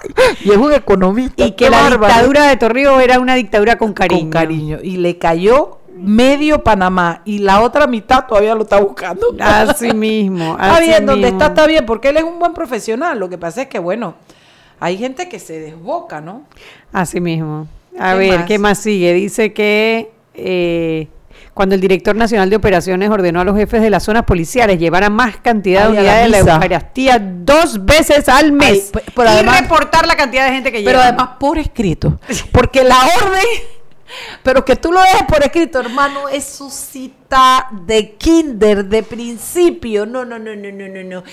[0.44, 1.46] y es un economista.
[1.46, 2.14] y que la bárbaro.
[2.14, 4.22] dictadura de Torrijos era una dictadura con cariño.
[4.22, 4.80] Con cariño.
[4.82, 9.36] Y le cayó medio Panamá y la otra mitad todavía lo está buscando.
[9.40, 10.58] Así mismo.
[10.60, 13.20] Está bien, donde está, está bien, porque él es un buen profesional.
[13.20, 14.16] Lo que pasa es que, bueno,
[14.80, 16.44] hay gente que se desboca, ¿no?
[16.92, 17.68] Así mismo.
[18.00, 18.48] A ¿Qué ver, más?
[18.48, 19.14] ¿qué más sigue?
[19.14, 21.08] Dice que eh,
[21.54, 25.04] cuando el director nacional de operaciones ordenó a los jefes de las zonas policiales llevar
[25.04, 26.54] a más cantidad Ay, de la unidades de la.
[26.54, 30.80] Eucaristía dos veces al mes Ay, pero y además- reportar la cantidad de gente que
[30.80, 31.04] Pero lleva.
[31.08, 32.20] además por escrito.
[32.52, 33.44] Porque la orden,
[34.44, 40.06] pero que tú lo dejes por escrito, hermano, eso sí está de kinder, de principio.
[40.06, 41.24] No, no, no, no, no, no, no.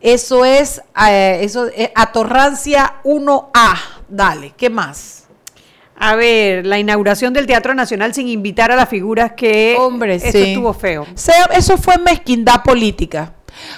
[0.00, 3.76] Eso es, eh, eso es atorrancia 1A.
[4.08, 5.25] Dale, ¿qué más?
[5.98, 10.30] A ver, la inauguración del Teatro Nacional sin invitar a las figuras que Hombre, eso
[10.30, 10.42] sí.
[10.52, 11.06] estuvo feo.
[11.14, 13.32] Sea- eso fue mezquindad política.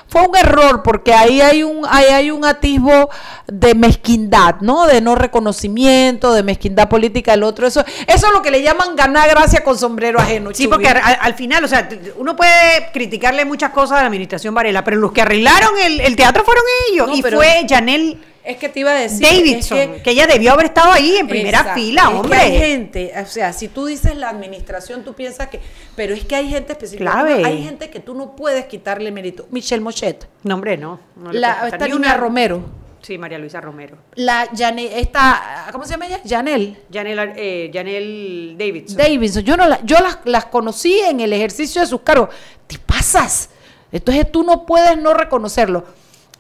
[0.09, 3.09] Fue un error porque ahí hay un ahí hay un atisbo
[3.46, 4.87] de mezquindad, ¿no?
[4.88, 7.64] De no reconocimiento, de mezquindad política el otro.
[7.66, 10.50] Eso eso es lo que le llaman ganar gracia con sombrero ajeno.
[10.52, 14.52] Sí, porque al, al final, o sea, uno puede criticarle muchas cosas a la administración
[14.52, 17.07] Varela, pero los que arreglaron el, el teatro fueron ellos.
[17.09, 20.26] No, y pero- fue Janel es que te iba a decir Davidson, es que, ella
[20.26, 21.80] debió haber estado ahí en primera Exacto.
[21.80, 22.38] fila, Es que hombre.
[22.38, 25.61] hay gente, o sea, si tú dices la administración, tú piensas que,
[25.94, 27.44] pero es que hay gente específica, Clave.
[27.44, 29.46] hay gente que tú no puedes quitarle mérito.
[29.50, 30.98] Michelle Mochet, No, hombre, no.
[31.30, 32.62] la, esta ni niña una- Romero,
[33.00, 33.96] Sí, María Luisa Romero.
[34.16, 36.20] la Janel, esta, ¿cómo se llama ella?
[36.28, 36.76] Janel.
[36.92, 38.96] Janel, eh, Janel Davidson.
[38.96, 42.30] Davidson, yo no la- yo las, las conocí en el ejercicio de sus cargos.
[42.66, 43.50] Te pasas.
[43.92, 45.84] Entonces tú no puedes no reconocerlo.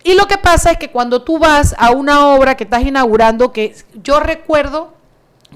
[0.04, 3.52] Y lo que pasa es que cuando tú vas a una obra que estás inaugurando,
[3.52, 4.94] que yo recuerdo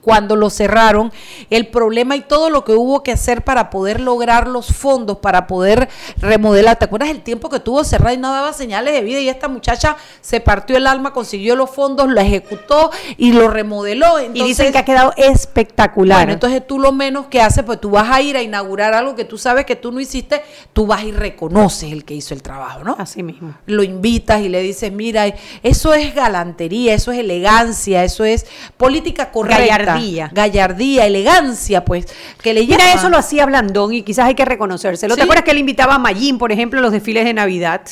[0.02, 1.12] cuando lo cerraron,
[1.48, 5.46] el problema y todo lo que hubo que hacer para poder lograr los fondos, para
[5.46, 5.88] poder
[6.18, 6.76] remodelar.
[6.76, 9.20] ¿Te acuerdas el tiempo que tuvo cerrado y no daba señales de vida?
[9.20, 14.20] Y esta muchacha se partió el alma, consiguió los fondos, lo ejecutó y lo remodeló.
[14.20, 16.18] y dicen que ha quedado espectacular.
[16.18, 19.14] bueno, entonces tú lo menos que haces, pues tú vas a ir a inaugurar algo
[19.14, 22.42] que tú sabes que tú no hiciste, tú vas y reconoces el que hizo el
[22.42, 22.96] trabajo, ¿no?
[22.98, 23.54] Así mismo.
[23.66, 29.30] Lo invitas y le dices, mira, eso es galantería, eso es elegancia, eso es política
[29.30, 29.62] correcta.
[29.62, 29.91] Gallardía.
[30.32, 32.06] Gallardía, elegancia, pues,
[32.42, 32.92] que le Mira, llama.
[32.92, 35.14] eso lo hacía Blandón y quizás hay que reconocérselo.
[35.14, 35.18] Sí.
[35.18, 37.82] ¿Te acuerdas que él invitaba a Mayín, por ejemplo, a los desfiles de Navidad?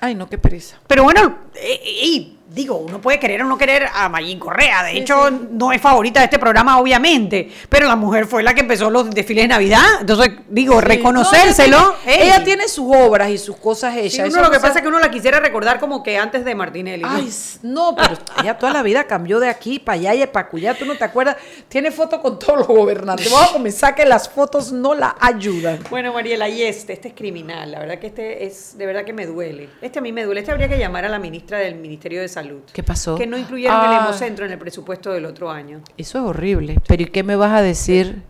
[0.00, 0.78] Ay, no, qué pereza.
[0.86, 4.82] Pero bueno, eh, y digo, uno puede querer o no querer a Mayín Correa.
[4.84, 5.48] De Sí, hecho, sí.
[5.52, 7.50] no es favorita de este programa, obviamente.
[7.68, 9.84] Pero la mujer fue la que empezó los desfiles de Navidad.
[10.00, 10.86] Entonces, digo, Sí.
[10.86, 11.78] reconocérselo.
[11.78, 12.28] No, ella, tiene, ey.
[12.28, 14.28] ella tiene sus obras y sus cosas hechas.
[14.32, 17.04] Uno lo que pasa es que uno la quisiera recordar como que antes de Martinelli.
[17.06, 17.30] Ay,
[17.62, 20.84] no, pero ella toda la vida cambió de aquí para allá y para acullá, tú
[20.84, 21.36] no te acuerdas.
[21.68, 23.30] Tiene foto con todos los gobernantes.
[23.32, 25.78] Vamos a comenzar que las fotos no la ayudan.
[25.90, 27.70] Bueno, Mariela, y este, este es criminal.
[27.70, 29.68] La verdad que este es, de verdad que me duele.
[29.80, 30.40] Este a mí me duele.
[30.40, 32.39] Este habría que llamar a la ministra del Ministerio de Salud.
[32.72, 33.14] ¿Qué pasó?
[33.16, 34.00] Que no incluyeron el Ah.
[34.04, 35.80] hemocentro en el presupuesto del otro año.
[35.96, 36.78] Eso es horrible.
[36.86, 38.22] Pero ¿y qué me vas a decir?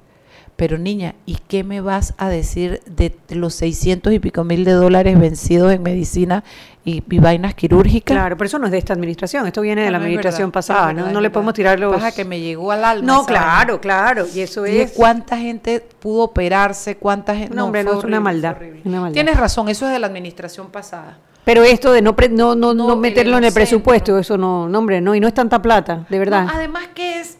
[0.57, 4.73] Pero niña, ¿y qué me vas a decir de los 600 y pico mil de
[4.73, 6.45] dólares vencidos en medicina
[6.85, 8.15] y, y vainas quirúrgicas?
[8.15, 10.51] Claro, pero eso no es de esta administración, esto viene de No, la no administración
[10.51, 11.21] verdad, pasada, es ¿no?
[11.23, 11.95] le podemos tirar los...
[11.95, 13.07] Pasa que me llegó al alma.
[13.07, 14.93] No, claro, claro, y eso es...
[14.93, 16.99] ¿Cuánta gente pudo operarse?
[16.99, 17.55] ¿Cuánta gente?
[17.55, 19.15] No, hombre, no, es maldad, una maldad.
[19.15, 21.17] Tienes razón, eso es de la administración pasada.
[21.45, 24.69] Pero esto de no, pre- no, no, no, No, meterlo en el presupuesto, eso no,
[24.69, 26.47] no, hombre, no, y no es tanta plata, de verdad.
[26.53, 27.39] Además que es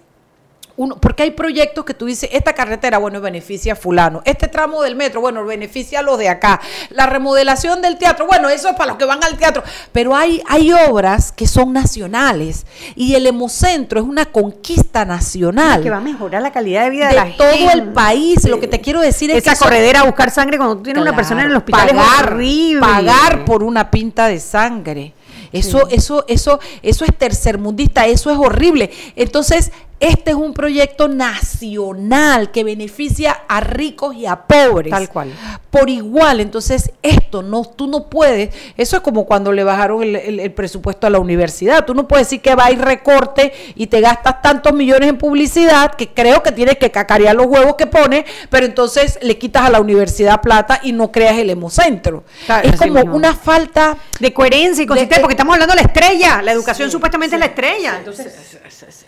[0.81, 4.83] uno, porque hay proyectos que tú dices, esta carretera, bueno, beneficia a fulano, este tramo
[4.83, 8.75] del metro, bueno, beneficia a los de acá, la remodelación del teatro, bueno, eso es
[8.77, 9.63] para los que van al teatro,
[9.93, 12.65] pero hay, hay obras que son nacionales
[12.95, 17.09] y el Hemocentro es una conquista nacional que va a mejorar la calidad de vida
[17.09, 17.73] de, de la todo gente.
[17.75, 18.45] el país.
[18.49, 20.85] Lo que te quiero decir es Esa que eso- corredera a buscar sangre cuando tú
[20.85, 22.81] tienes una persona en el hospital es pagar, horrible.
[22.81, 25.13] pagar por una pinta de sangre.
[25.53, 28.91] Eso, eso, eso, eso es tercermundista, eso es horrible.
[29.17, 34.91] Entonces, este es un proyecto nacional que beneficia a ricos y a pobres.
[34.91, 35.33] Tal cual.
[35.71, 36.41] Por igual.
[36.41, 38.55] Entonces, esto no, tú no puedes.
[38.77, 41.85] Eso es como cuando le bajaron el, el- el presupuesto a la universidad.
[41.85, 45.19] Tú no puedes decir que va a ir recorte y te gastas tantos millones en
[45.19, 49.65] publicidad que creo que tienes que cacarear los huevos que pone, pero entonces le quitas
[49.65, 52.25] a la universidad plata y no creas el hemocentro.
[52.47, 53.17] Claro, es como mismo.
[53.17, 56.93] una falta De coherencia y consistencia, porque estamos hablando de la estrella, la educación Sí,
[56.93, 57.97] supuestamente sí, es la estrella.
[57.99, 58.33] entonces,
[58.69, 59.07] sí.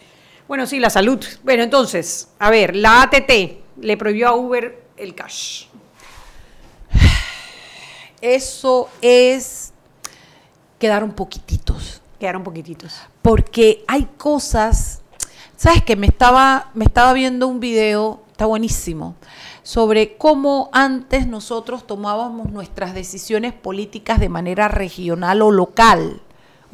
[0.53, 1.19] Bueno, sí, la salud.
[1.45, 3.31] Bueno, entonces, a ver, la ATT
[3.81, 5.65] le prohibió a Uber el cash.
[8.21, 9.73] Eso es
[10.79, 12.03] quedar un poquititos.
[12.21, 13.01] Quedaron poquititos.
[13.23, 15.01] porque hay cosas,
[15.57, 19.15] sabes que me estaba me estaba viendo un video, está buenísimo,
[19.63, 26.21] sobre cómo antes nosotros tomábamos nuestras decisiones políticas de manera regional o local,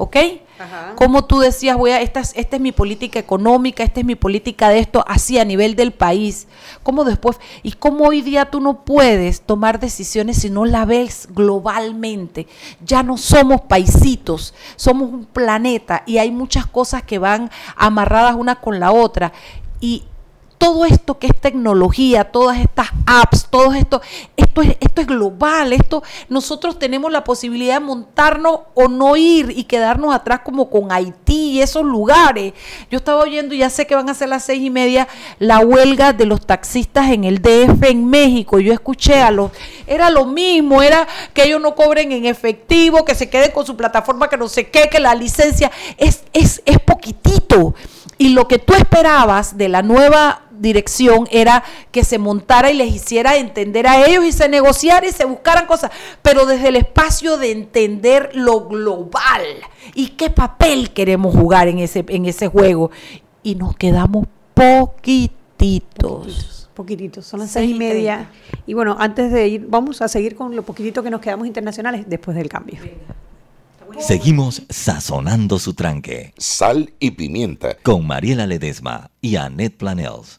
[0.01, 0.15] ¿ok?
[0.57, 0.93] Ajá.
[0.95, 4.15] Como tú decías, voy a, esta, es- esta es mi política económica, esta es mi
[4.15, 6.47] política de esto, así a nivel del país.
[6.83, 7.37] ¿Cómo después?
[7.63, 12.47] Y cómo hoy día tú no puedes tomar decisiones si no la ves globalmente.
[12.85, 18.55] Ya no somos paisitos, somos un planeta y hay muchas cosas que van amarradas una
[18.55, 19.33] con la otra.
[19.81, 20.03] Y
[20.59, 24.01] todo esto que es tecnología, todas estas apps, todo esto,
[24.35, 29.53] esto es, esto es global, esto, nosotros tenemos la posibilidad de montarnos o no ir
[29.55, 32.53] y quedarnos atrás como con Haití y esos lugares.
[32.91, 35.07] Yo estaba oyendo, ya sé que van a ser las seis y media,
[35.39, 38.59] la huelga de los taxistas en el DF en México.
[38.59, 39.51] Yo escuché a los,
[39.87, 43.77] era lo mismo, era que ellos no cobren en efectivo, que se queden con su
[43.77, 47.75] plataforma, que no sé qué, que la licencia es, es, es poquitito.
[48.17, 52.93] Y lo que tú esperabas de la nueva dirección era que se montara y les
[52.93, 55.91] hiciera entender a ellos y se negociara y se buscaran cosas,
[56.21, 59.41] pero desde el espacio de entender lo global
[59.93, 62.91] y qué papel queremos jugar en ese, en ese juego.
[63.41, 65.35] Y nos quedamos poquititos.
[66.73, 68.29] Poquititos, son las Seis seis y y media.
[68.65, 72.05] Y bueno, antes de ir, vamos a seguir con lo poquitito que nos quedamos internacionales
[72.07, 72.79] después del cambio.
[73.97, 76.33] Seguimos sazonando su tranque.
[76.37, 77.75] Sal y pimienta.
[77.81, 80.38] Con Mariela Ledesma y Annette Planels.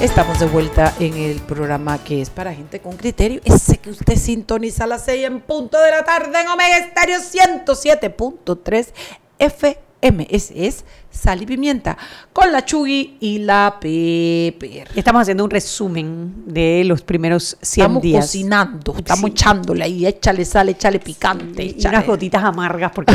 [0.00, 3.40] Estamos de vuelta en el programa que es para gente con criterio.
[3.44, 7.18] Ese que usted sintoniza a las 6 en punto de la tarde en Omega Estéreo
[7.18, 8.92] 107.3
[9.40, 10.28] FM.
[10.30, 11.96] Ese es Sal y Pimienta
[12.32, 14.84] con la Chugui y la Pepe.
[14.94, 18.24] Estamos haciendo un resumen de los primeros 100 estamos días.
[18.26, 21.64] cocinando, estamos echándole ahí, échale sal, échale picante.
[21.64, 23.14] Y échale- unas gotitas amargas porque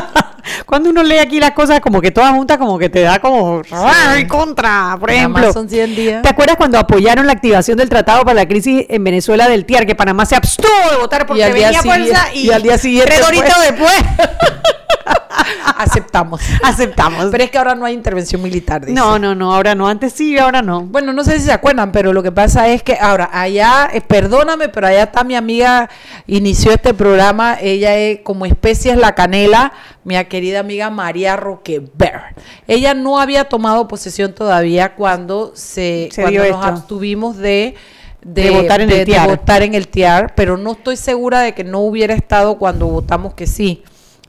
[0.66, 3.62] cuando uno lee aquí las cosas como que todas juntas como que te da como
[3.70, 5.52] ¡ay, contra, por ejemplo.
[5.52, 6.22] son 100 días.
[6.22, 9.86] ¿Te acuerdas cuando apoyaron la activación del tratado para la crisis en Venezuela del TIAR
[9.86, 13.26] que Panamá se abstuvo de votar porque venía fuerza y, y al día siguiente tres
[13.26, 13.70] fue.
[13.70, 13.92] después
[15.76, 16.40] aceptamos.
[16.62, 17.26] aceptamos.
[17.30, 18.84] Pero es que ahora no hay intervención militar.
[18.84, 18.92] dice.
[18.92, 20.82] No, no, no, ahora no, antes sí, ahora no.
[20.82, 24.00] Bueno, no sé si se acuerdan, pero lo que pasa es que ahora allá, eh,
[24.00, 25.88] perdóname, pero allá está mi amiga,
[26.26, 29.72] inició este programa, ella es como especies la canela,
[30.04, 32.20] mi querida amiga María Roqueber.
[32.66, 36.62] Ella no había tomado posesión todavía cuando se, Se cuando nos esto.
[36.62, 37.74] abstuvimos de
[38.22, 39.28] De votar en el de TIAR.
[39.28, 43.34] votar en el TIAR, pero no estoy segura de que no hubiera estado cuando votamos
[43.34, 43.82] que sí.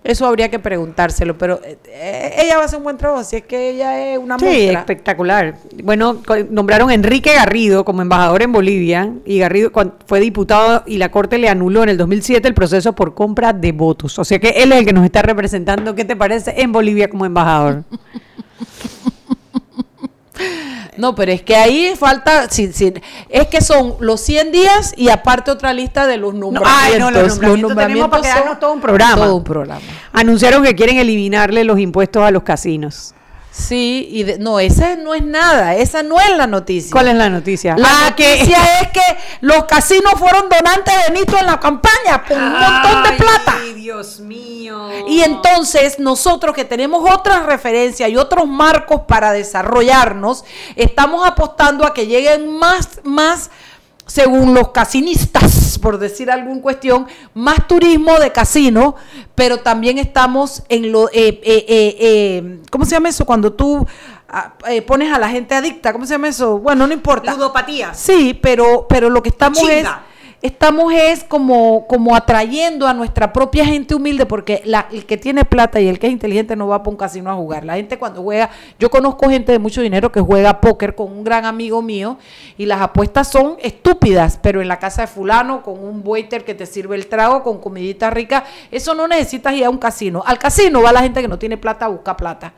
[0.04, 3.36] Eso habría que preguntárselo, pero eh, eh, ella va a hacer un buen trabajo, así
[3.36, 4.80] es que ella es una Sí, muestra.
[4.80, 5.56] espectacular.
[5.84, 9.72] Bueno, nombraron a Enrique Garrido como embajador en Bolivia y Garrido
[10.06, 13.74] fue diputado y la Corte le anuló en el 2007 el proceso por compra de
[13.74, 14.18] votos.
[14.20, 16.54] O sea que él es el que nos está representando, ¿qué te parece?
[16.62, 17.84] En Bolivia como embajador.
[20.98, 22.94] No, pero es que ahí falta, sí, sí,
[23.30, 26.84] es que son los 100 días y aparte otra lista de los nombramientos.
[26.94, 29.16] ay, no, los nombramientos tenemos para todo un programa.
[29.16, 29.82] Todo un programa.
[30.12, 33.14] Anunciaron que quieren eliminarle los impuestos a los casinos.
[33.52, 36.92] Sí, y de- no, esa no es nada, esa no es la noticia.
[36.92, 37.76] ¿Cuál es la noticia?
[37.78, 39.02] La Ah, que- noticia es que
[39.42, 43.58] los casinos fueron donantes de Nito en la campaña con un montón de plata.
[43.62, 44.90] Ay, Dios mío.
[45.08, 51.94] Y entonces nosotros que tenemos otras referencias y otros marcos para desarrollarnos, estamos apostando a
[51.94, 53.50] que lleguen más, más,
[54.06, 58.96] según los casinistas, por decir alguna cuestión, más turismo de casino,
[59.36, 63.26] pero también estamos en lo, eh, eh, eh, eh, ¿cómo se llama eso?
[63.26, 63.86] Cuando tú
[64.28, 66.60] ah, eh, pones a la gente adicta, ¿cómo se llama eso?
[66.60, 67.34] Bueno, no importa.
[67.34, 67.94] Ludopatía.
[67.94, 69.88] Sí, pero, pero lo que estamos es.
[70.42, 75.44] Estamos es como, como atrayendo a nuestra propia gente humilde, porque la, el que tiene
[75.44, 77.66] plata y el que es inteligente no va para un casino a jugar.
[77.66, 78.50] La gente cuando juega,
[78.80, 82.18] yo conozco gente de mucho dinero que juega póker con un gran amigo mío
[82.58, 86.56] y las apuestas son estúpidas, pero en la casa de fulano, con un waiter que
[86.56, 90.24] te sirve el trago, con comidita rica, eso no necesitas ir a un casino.
[90.26, 92.54] Al casino va la gente que no tiene plata a buscar plata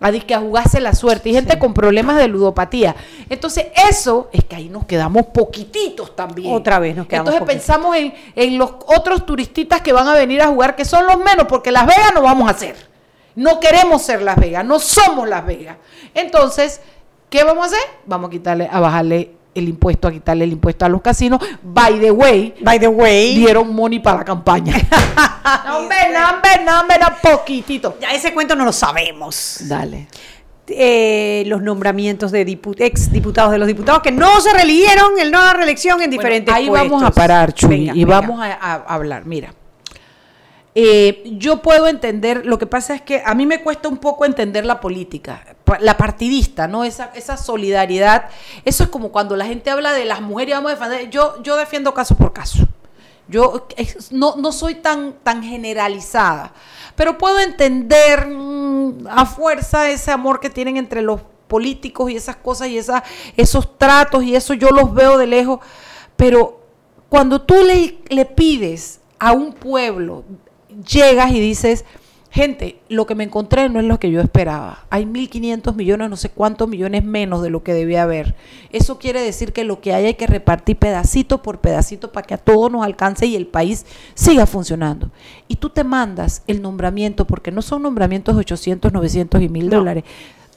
[0.00, 2.96] a disque a jugarse la suerte y gente con problemas de ludopatía.
[3.28, 6.54] Entonces, eso es que ahí nos quedamos poquititos también.
[6.54, 10.40] Otra vez nos quedamos Entonces pensamos en, en los otros turistas que van a venir
[10.40, 12.76] a jugar, que son los menos, porque Las Vegas no vamos a hacer.
[13.34, 15.76] No queremos ser Las Vegas, no somos Las Vegas.
[16.14, 16.80] Entonces,
[17.28, 17.88] ¿qué vamos a hacer?
[18.06, 21.40] Vamos a quitarle, a bajarle el impuesto, a quitarle el impuesto a los casinos.
[21.62, 24.74] By the way, By the way, dieron money para la campaña.
[25.66, 25.96] no, hombre,
[26.64, 27.96] no, hombre, poquitito.
[28.00, 29.58] ya ese cuento no lo sabemos.
[29.68, 30.06] Dale.
[30.72, 35.32] Eh, los nombramientos de dipu- ex diputados de los diputados que no se reeligieron en
[35.32, 36.90] nueva reelección en diferentes ahí puestos.
[36.90, 38.20] vamos a parar, Chuy, Venga, y venga.
[38.20, 39.26] vamos a, a hablar.
[39.26, 39.52] Mira,
[40.74, 44.24] eh, yo puedo entender, lo que pasa es que a mí me cuesta un poco
[44.24, 45.44] entender la política,
[45.80, 46.84] la partidista, ¿no?
[46.84, 48.26] Esa, esa solidaridad.
[48.64, 51.10] Eso es como cuando la gente habla de las mujeres y vamos a defender.
[51.10, 52.68] Yo, yo defiendo caso por caso.
[53.28, 53.68] Yo
[54.10, 56.52] no, no soy tan, tan generalizada,
[56.96, 62.36] pero puedo entender mm, a fuerza ese amor que tienen entre los políticos y esas
[62.36, 63.04] cosas y esa,
[63.36, 65.60] esos tratos y eso yo los veo de lejos,
[66.16, 66.60] pero
[67.08, 70.24] cuando tú le, le pides a un pueblo,
[70.86, 71.84] llegas y dices,
[72.30, 74.86] gente, lo que me encontré no es lo que yo esperaba.
[74.88, 78.36] Hay 1.500 millones, no sé cuántos millones menos de lo que debía haber.
[78.70, 82.34] Eso quiere decir que lo que hay hay que repartir pedacito por pedacito para que
[82.34, 85.10] a todos nos alcance y el país siga funcionando.
[85.48, 89.68] Y tú te mandas el nombramiento, porque no son nombramientos de 800, 900 y 1.000
[89.68, 90.04] dólares.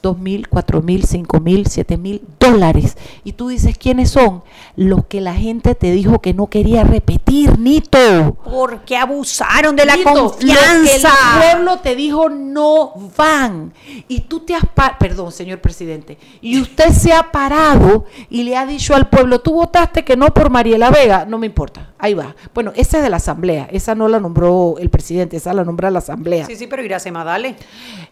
[0.04, 2.96] Dos mil, cuatro mil, cinco mil, siete mil dólares.
[3.24, 4.42] Y tú dices, ¿quiénes son?
[4.76, 8.36] Los que la gente te dijo que no quería repetir, Nito.
[8.44, 11.08] Porque abusaron de la Nito, confianza.
[11.08, 13.72] Lo que el pueblo te dijo no van.
[14.06, 18.56] Y tú te has pa- perdón, señor presidente, y usted se ha parado y le
[18.56, 22.12] ha dicho al pueblo, tú votaste que no por Mariela Vega, no me importa, ahí
[22.12, 22.34] va.
[22.52, 25.90] Bueno, esa es de la asamblea, esa no la nombró el presidente, esa la nombra
[25.90, 26.44] la asamblea.
[26.46, 27.56] Sí, sí, pero Iracema, dale.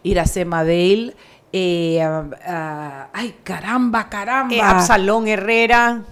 [0.02, 1.14] Iracema Dale,
[1.52, 4.54] eh, ah, ah, ay, caramba, caramba.
[4.54, 6.02] Eh, Absalón Herrera.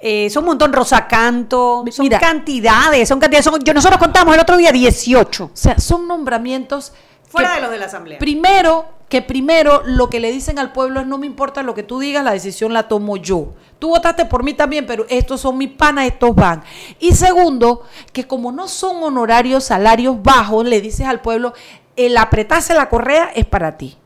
[0.00, 3.44] eh, son un montón, Rosa Canto, son cantidades, son cantidades.
[3.44, 5.44] son- yo, nosotros contamos el otro día 18.
[5.44, 6.92] O sea, son nombramientos
[7.28, 8.18] Fuera de los de la Asamblea.
[8.18, 11.82] Primero, que primero lo que le dicen al pueblo es no me importa lo que
[11.82, 13.54] tú digas, la decisión la tomo yo.
[13.78, 16.62] Tú votaste por mí también, pero estos son mis panas, estos van.
[16.98, 21.54] Y segundo, que como no son honorarios, salarios bajos, le dices al pueblo,
[21.96, 23.96] el apretarse la correa es para ti.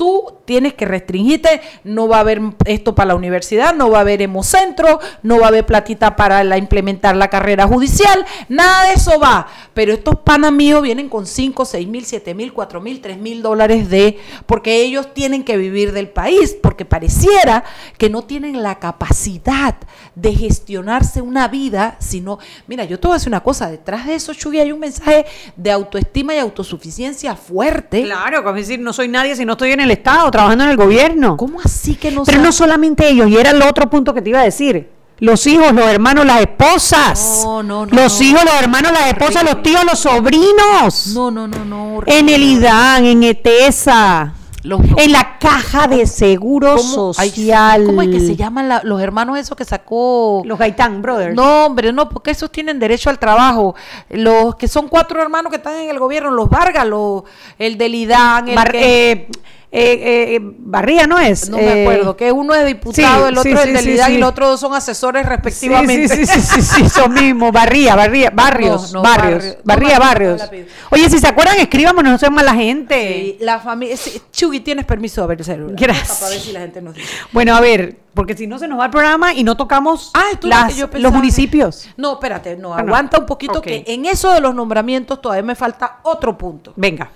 [0.00, 4.00] Tú tienes que restringirte, no va a haber esto para la universidad, no va a
[4.00, 9.20] haber hemocentro, no va a haber platita para implementar la carrera judicial, nada de eso
[9.20, 9.46] va.
[9.74, 13.42] Pero estos panas míos vienen con 5, 6 mil, 7 mil, 4 mil, 3 mil
[13.42, 17.62] dólares de, porque ellos tienen que vivir del país, porque pareciera
[17.98, 19.76] que no tienen la capacidad
[20.14, 24.14] de gestionarse una vida, sino, mira, yo te voy a decir una cosa, detrás de
[24.14, 25.26] eso, Chuy, hay un mensaje
[25.56, 28.04] de autoestima y autosuficiencia fuerte.
[28.04, 30.76] Claro, como decir, no soy nadie si no estoy en el Estado, trabajando en el
[30.76, 31.36] gobierno.
[31.36, 32.46] ¿Cómo así que no Pero sabe?
[32.46, 34.90] no solamente ellos, y era el otro punto que te iba a decir.
[35.18, 37.42] Los hijos, los hermanos, las esposas.
[37.44, 41.08] No, no, no, Los hijos, los hermanos, las esposas, los tíos, los sobrinos.
[41.14, 42.00] No, no, no, no.
[42.06, 44.34] En el IDAN, en ETESA.
[44.62, 47.84] Los- en la caja de seguro ¿Cómo, ay, social.
[47.86, 50.42] ¿Cómo es que se llaman la- los hermanos esos que sacó?
[50.44, 51.34] Los Gaitán Brothers.
[51.34, 53.74] No, hombre, no, porque esos tienen derecho al trabajo.
[54.10, 57.22] Los que son cuatro hermanos que están en el gobierno, los Vargas, los,
[57.58, 59.28] el del IDAN, el que- eh,
[59.72, 61.48] eh, eh, Barría no es.
[61.48, 63.84] no me Eh, acuerdo, que uno es diputado, sí, el otro sí, es el del
[64.04, 66.08] sí, y los otros dos son asesores respectivamente.
[66.08, 69.98] sí, sí, sí, sí, sí, eso mismo, Barría, Barría, Barrios, No, no, Barrios, Barrio- Barría,
[70.00, 70.42] Barrios.
[70.52, 70.66] el.
[70.90, 73.36] Oye, si se acuerdan, escríbanos, no sean mala gente.
[73.38, 73.96] Sí, la familia,
[74.32, 75.76] Chugui, tienes permiso de ver el celular.
[75.78, 76.18] Gracias.
[76.18, 77.08] Para ver si la gente nos dice.
[77.30, 80.24] Bueno, a ver, porque si no se nos va el programa y no tocamos Ah,
[80.42, 81.88] las- yo los municipios.
[81.96, 85.54] No, espérate, no, Ah, aguanta un poquito que en eso de los nombramientos todavía me
[85.54, 86.72] falta otro punto.
[86.74, 87.08] Venga,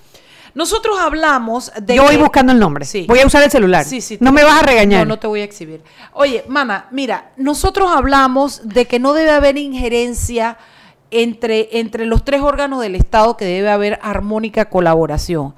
[0.54, 2.84] Nosotros hablamos de yo voy que- buscando el nombre.
[2.84, 3.06] Sí.
[3.08, 3.84] Voy a usar el celular.
[3.84, 5.06] Sí, sí, no me vas a regañar.
[5.06, 5.82] No, no te voy a exhibir.
[6.12, 10.56] Oye, mana, mira, nosotros hablamos de que no debe haber injerencia
[11.10, 15.54] entre, entre los tres órganos del Estado, que debe haber armónica colaboración.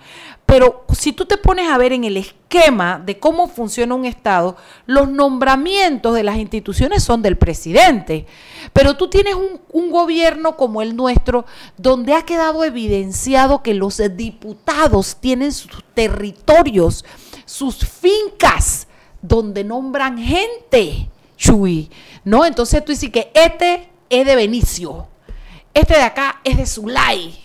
[0.47, 4.57] Pero si tú te pones a ver en el esquema de cómo funciona un Estado,
[4.87, 8.27] los nombramientos de las instituciones son del presidente.
[8.73, 14.01] Pero tú tienes un, un gobierno como el nuestro, donde ha quedado evidenciado que los
[14.17, 17.05] diputados tienen sus territorios,
[17.45, 18.87] sus fincas,
[19.23, 21.91] donde nombran gente, Chuy.
[22.25, 22.45] ¿No?
[22.45, 25.09] Entonces tú dices que este es de Benicio,
[25.81, 27.39] este de acá es de Zulay.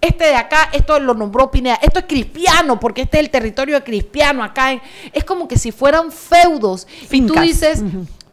[0.00, 1.78] Este de acá, esto lo nombró Pineda.
[1.82, 4.72] Esto es cristiano, porque este es el territorio de cristiano acá.
[4.72, 4.80] en-
[5.12, 6.86] es como que si fueran feudos.
[7.02, 7.82] Y tú dices,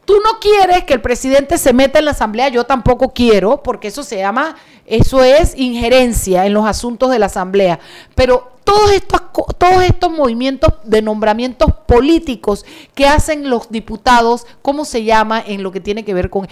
[0.06, 3.90] tú no quieres que el presidente se meta en la asamblea, yo tampoco quiero, porque
[3.90, 7.80] eso se llama, eso es injerencia en los asuntos de la asamblea.
[8.16, 9.22] Pero todos estos,
[9.58, 15.72] todos estos movimientos de nombramientos políticos que hacen los diputados, ¿cómo se llama en lo
[15.74, 16.48] que tiene que ver con...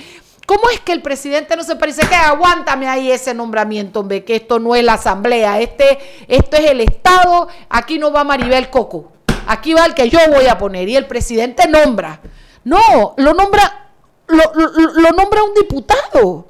[0.46, 4.36] ¿Cómo es que el presidente no se parece que aguántame ahí ese nombramiento, hombre, que
[4.36, 9.12] esto no es la asamblea, este, esto es el Estado, aquí no va Maribel Coco,
[9.48, 12.20] aquí va el que yo voy a poner y el presidente nombra.
[12.64, 13.89] No, lo nombra,
[14.28, 16.48] lo, lo- lo nombra un diputado.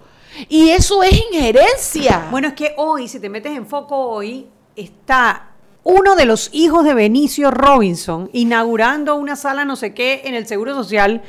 [0.49, 2.27] Y eso es injerencia.
[2.31, 5.51] Bueno, es que hoy, si te metes en foco hoy, está
[5.83, 10.47] uno de los hijos de Benicio Robinson inaugurando una sala no sé qué en el
[10.47, 11.21] Seguro Social,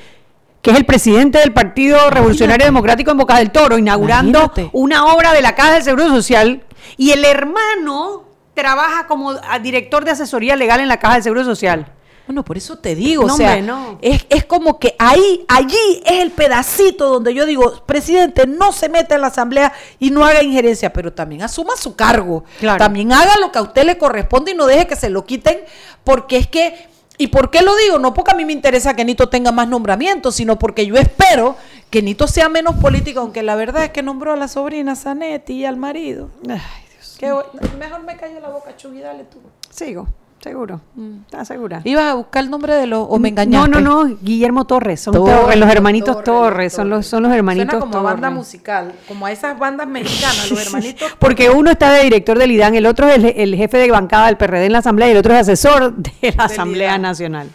[0.67, 4.71] que es el presidente del Partido Revolucionario Democrático en Boca del Toro, inaugurando Imagínate.
[4.73, 6.65] una obra de la Caja del Seguro Social,
[6.97, 11.45] y el hermano trabaja como ah, director de asesoría legal en la Caja del Seguro
[11.45, 11.87] Social.
[12.27, 13.99] Bueno, por eso te digo, No, o sea, hombre, no.
[14.03, 18.89] es, es como que ahí, allí es el pedacito donde yo digo, presidente, no se
[18.89, 22.43] meta en la asamblea y no haga injerencia, pero también asuma su cargo.
[22.59, 22.79] Claro.
[22.79, 25.61] También haga lo que a usted le corresponde y no deje que se lo quiten,
[26.03, 26.89] porque es que,
[27.19, 27.99] ¿y por qué lo digo?
[27.99, 31.57] No porque a mí me interesa que Nito tenga más nombramientos, sino porque yo espero
[31.91, 35.55] que Nito sea menos político, aunque la verdad es que nombró a la sobrina Zanetti
[35.55, 36.31] y al marido.
[36.49, 36.59] Ay,
[36.93, 37.19] Dios.
[37.21, 39.39] Bu- mejor me callo la boca, Chugui, dale tú.
[39.71, 40.07] Sigo.
[40.47, 40.81] Seguro.
[41.25, 41.81] ¿Estás segura?
[41.83, 43.69] ¿Ibas a buscar el nombre de los o me engañaste?
[43.69, 44.17] No, no, no.
[44.23, 45.01] Guillermo Torres.
[45.01, 46.73] Son Torres, Torres, los hermanitos Torres, Torres.
[46.73, 50.61] Son los, son los hermanitos Suena como banda musical, como a esas bandas mexicanas, los
[50.67, 51.17] hermanitos.
[51.19, 54.27] Porque uno está de director del IDAN, el otro es el, el jefe de bancada
[54.27, 56.97] del PRD en la Asamblea y el otro es asesor de la Asamblea.
[56.97, 57.51] Nacional.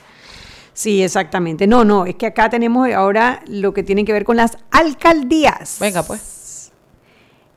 [0.73, 1.67] Sí, exactamente.
[1.67, 5.77] No, no, es que acá tenemos ahora lo que tiene que ver con las alcaldías.
[5.79, 6.40] Venga, pues.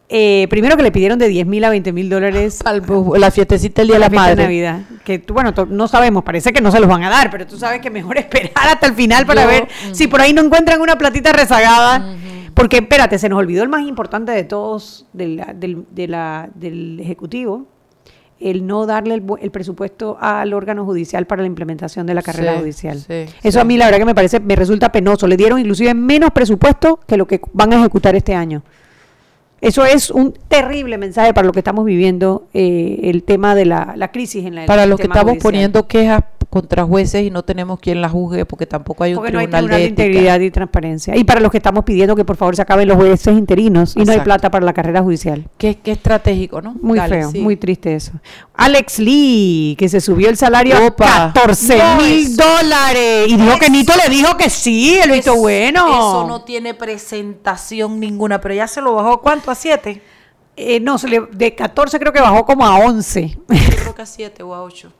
[0.09, 2.61] Eh, primero que le pidieron de 10 mil a 20 mil dólares.
[3.17, 4.43] La fiestecita el Día de la fiesta Madre.
[4.45, 4.81] Navidad.
[5.03, 7.57] Que tú, bueno, no sabemos, parece que no se los van a dar, pero tú
[7.57, 10.81] sabes que mejor esperar hasta el final para Yo, ver si por ahí no encuentran
[10.81, 12.17] una platita rezagada.
[12.53, 16.49] Porque, espérate, se nos olvidó el más importante de todos de la- del, de la-
[16.55, 17.67] del Ejecutivo,
[18.39, 22.53] el no darle el, el presupuesto al órgano judicial para la implementación de la carrera
[22.55, 22.99] Sí, judicial.
[22.99, 23.59] sí, Eso sí.
[23.59, 25.27] a mí la verdad que me parece, me resulta penoso.
[25.27, 28.63] Le dieron inclusive menos presupuesto que lo que van a ejecutar este año.
[29.65, 33.95] Eso es un terrible mensaje para lo que estamos viviendo, eh, el tema de la,
[33.97, 35.43] la crisis en la Para los que estamos judicial.
[35.53, 36.25] poniendo quejas
[36.55, 39.47] contra jueces y no tenemos quien la juzgue porque tampoco hay un Porque no hay
[39.47, 41.17] tribunal, tribunal de integridad y transparencia.
[41.17, 44.05] Y para los que estamos pidiendo que por favor se acaben los jueces interinos y
[44.05, 45.49] no hay plata para la carrera judicial.
[45.59, 46.75] Qué, qué estratégico, ¿no?
[46.81, 47.41] Muy Dale, feo, sí.
[47.41, 48.13] muy triste eso.
[48.55, 51.27] Alex Lee, que se subió el salario Opa.
[51.27, 53.27] a 14 No, mil dólares.
[53.29, 55.87] Y dijo que Nito le dijo que sí, el visto bueno.
[55.89, 59.51] Eso no tiene presentación ninguna, pero ya se lo bajó ¿cuánto?
[59.51, 60.01] ¿A 7?
[60.57, 63.29] Eh, no, se le- de 14 creo que bajó como a 11.
[63.49, 64.93] Yo creo que a 7 o a 8.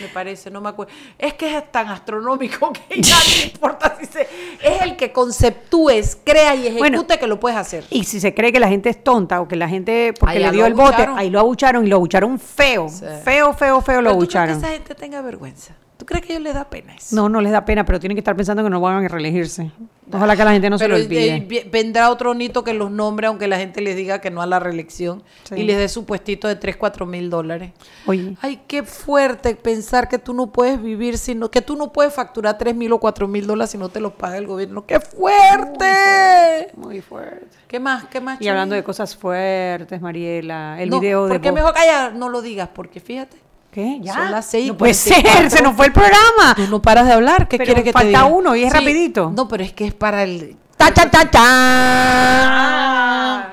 [0.00, 0.92] Me parece, no me acuerdo.
[1.18, 4.22] Es que es tan astronómico que ya no importa si se.
[4.62, 7.84] Es el que conceptúes, crea y ejecute Bueno, que lo puedes hacer.
[7.90, 10.42] Y si se cree que la gente es tonta o que la gente, porque Ahí
[10.42, 11.18] le dio el bote, abucharon.
[11.18, 12.88] ahí lo abucharon y lo abucharon feo.
[12.88, 14.58] Feo, feo, feo lo Pero ¿tú crees que abucharon.
[14.58, 15.74] esa gente tenga vergüenza?
[16.04, 17.16] ¿Tú crees que a ellos les da pena eso?
[17.16, 19.70] No, no les da pena, pero tienen que estar pensando que no van a reelegirse.
[20.12, 21.40] Ojalá que la gente no se lo olvide.
[21.48, 24.46] vi- vendrá otro nito que los nombre, aunque la gente les diga que no a
[24.46, 25.54] la reelección Sí.
[25.56, 27.72] y les dé su puestito de 3, 4 mil dólares.
[28.04, 28.36] Oye.
[28.42, 32.58] Ay, qué fuerte pensar que tú no puedes vivir sino que tú no puedes facturar
[32.58, 34.84] 3 mil o 4 mil dólares si no te los paga el gobierno.
[34.84, 36.70] ¡Qué fuerte!
[36.76, 37.46] Muy fuerte.
[37.66, 38.04] ¿Qué más?
[38.04, 38.40] ¿Qué más?
[38.40, 42.28] Y hablando de cosas fuertes, Mariela, el No, video de porque Bob- mejor calla, no
[42.28, 43.38] lo digas, porque fíjate.
[43.74, 43.98] ¿Qué?
[44.00, 44.14] ¿Ya?
[44.14, 45.50] Son las seis No puede ser, 44.
[45.56, 46.54] se nos fue el programa.
[46.54, 48.24] Tú no paras de hablar, ¿qué Pero quieres que te falta diga?
[48.26, 49.32] uno y es rapidito.
[49.34, 50.56] No, pero es que es para el...
[50.76, 51.40] ¡Ta, ta, ta, ta!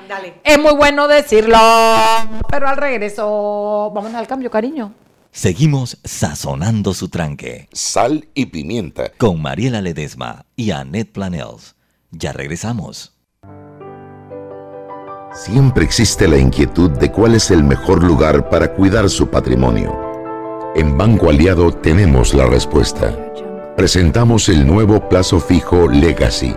[0.08, 0.34] dale.
[0.44, 1.58] Es muy bueno decirlo,
[2.48, 4.92] pero al regreso, vámonos al cambio, cariño.
[5.32, 7.68] Seguimos sazonando su tranque.
[7.72, 9.10] Sal y pimienta.
[9.18, 11.74] Con Mariela Ledesma y Annette Planels.
[12.12, 13.12] Ya regresamos.
[15.34, 20.11] Siempre existe la inquietud de cuál es el mejor lugar para cuidar su patrimonio.
[20.74, 23.14] En Banco Aliado tenemos la respuesta.
[23.76, 26.56] Presentamos el nuevo plazo fijo Legacy,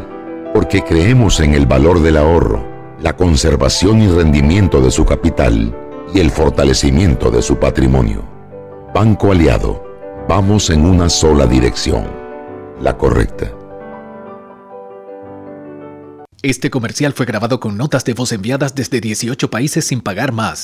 [0.53, 2.65] porque creemos en el valor del ahorro,
[3.01, 5.75] la conservación y rendimiento de su capital
[6.13, 8.23] y el fortalecimiento de su patrimonio.
[8.93, 9.83] Banco Aliado,
[10.29, 12.05] vamos en una sola dirección,
[12.79, 13.51] la correcta.
[16.41, 20.63] Este comercial fue grabado con notas de voz enviadas desde 18 países sin pagar más.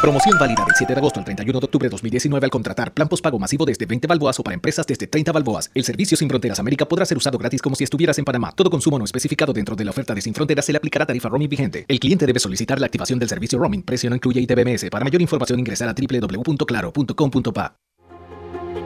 [0.00, 3.08] Promoción válida del 7 de agosto al 31 de octubre de 2019 al contratar plan
[3.08, 5.72] postpago masivo desde 20 balboas o para empresas desde 30 balboas.
[5.74, 8.52] El servicio Sin Fronteras América podrá ser usado gratis como si estuvieras en Panamá.
[8.54, 11.28] Todo consumo no especificado dentro de la oferta de Sin Fronteras se le aplicará tarifa
[11.28, 11.84] roaming vigente.
[11.88, 13.82] El cliente debe solicitar la activación del servicio roaming.
[13.82, 14.88] Precio no incluye ITBMS.
[14.88, 17.76] Para mayor información ingresar a www.claro.com.pa.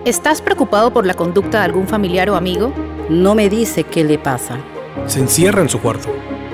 [0.07, 2.73] ¿Estás preocupado por la conducta de algún familiar o amigo?
[3.11, 4.59] No me dice qué le pasa.
[5.07, 6.09] Se encierra en su cuarto.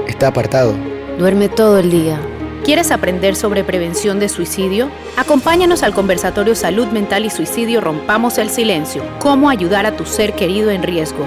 [0.09, 0.75] Está apartado.
[1.17, 2.21] Duerme todo el día.
[2.69, 4.91] ¿Quieres aprender sobre prevención de suicidio?
[5.17, 9.03] Acompáñanos al conversatorio Salud Mental y Suicidio Rompamos el Silencio.
[9.21, 11.27] Cómo ayudar a tu ser querido en riesgo.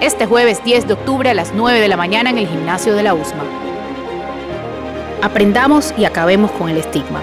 [0.00, 3.04] Este jueves 10 de octubre a las 9 de la mañana en el gimnasio de
[3.04, 3.44] la USMA.
[5.22, 7.22] Aprendamos y acabemos con el estigma.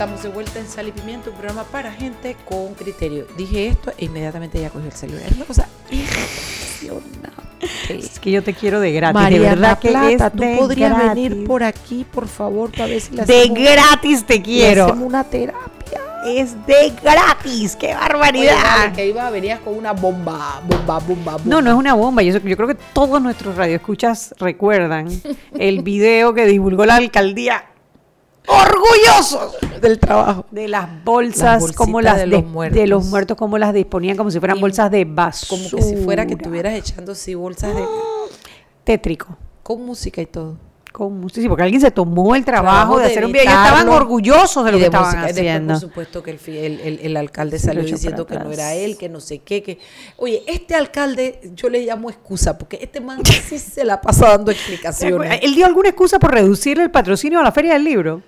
[0.00, 3.26] Estamos de vuelta en Sal y Pimienta, un programa para gente con criterio.
[3.36, 5.26] Dije esto e inmediatamente ya cogió el celular.
[5.28, 7.28] Es una cosa impresionante.
[7.90, 9.12] Es que yo te quiero de gratis.
[9.12, 11.28] María de verdad que Plata, es tú de podrías gratis.
[11.28, 14.86] venir por aquí, por favor, para ver si la De gratis te quiero.
[14.86, 16.00] hacemos una terapia.
[16.24, 17.76] Es de gratis.
[17.76, 18.54] ¡Qué Oye, barbaridad!
[18.78, 21.42] vale, que iba, venías con una bomba, bomba, bomba, bomba.
[21.44, 22.22] No, no es una bomba.
[22.22, 25.08] Yo, yo creo que todos nuestros radioescuchas recuerdan
[25.58, 27.66] el video que divulgó la alcaldía.
[28.46, 29.56] ¡Orgullosos!
[29.80, 30.44] del trabajo.
[30.50, 32.78] De las bolsas, Las como las de de, los muertos.
[32.78, 35.62] de los muertos, como las disponían, como si fueran Y bolsas de basura.
[35.70, 37.84] Como que si fuera que estuvieras echando así bolsas de...
[38.84, 39.36] Tétrico.
[39.62, 40.56] Con música y todo.
[40.92, 43.44] Con música, sí, porque alguien se tomó el trabajo, Trabajo de de hacer un video.
[43.44, 45.22] Ellos estaban orgullosos de lo que estaban música.
[45.22, 45.72] Y después, haciendo.
[45.74, 49.08] por supuesto, que el, el, el- el alcalde salió diciendo que no era él, que
[49.08, 49.78] no sé qué, que...
[50.16, 54.50] Oye, este alcalde yo le llamo excusa, porque este man sí se la pasa dando
[54.50, 55.38] explicaciones.
[55.42, 58.22] ¿Él dio alguna excusa por reducirle el patrocinio a la Feria del Libro?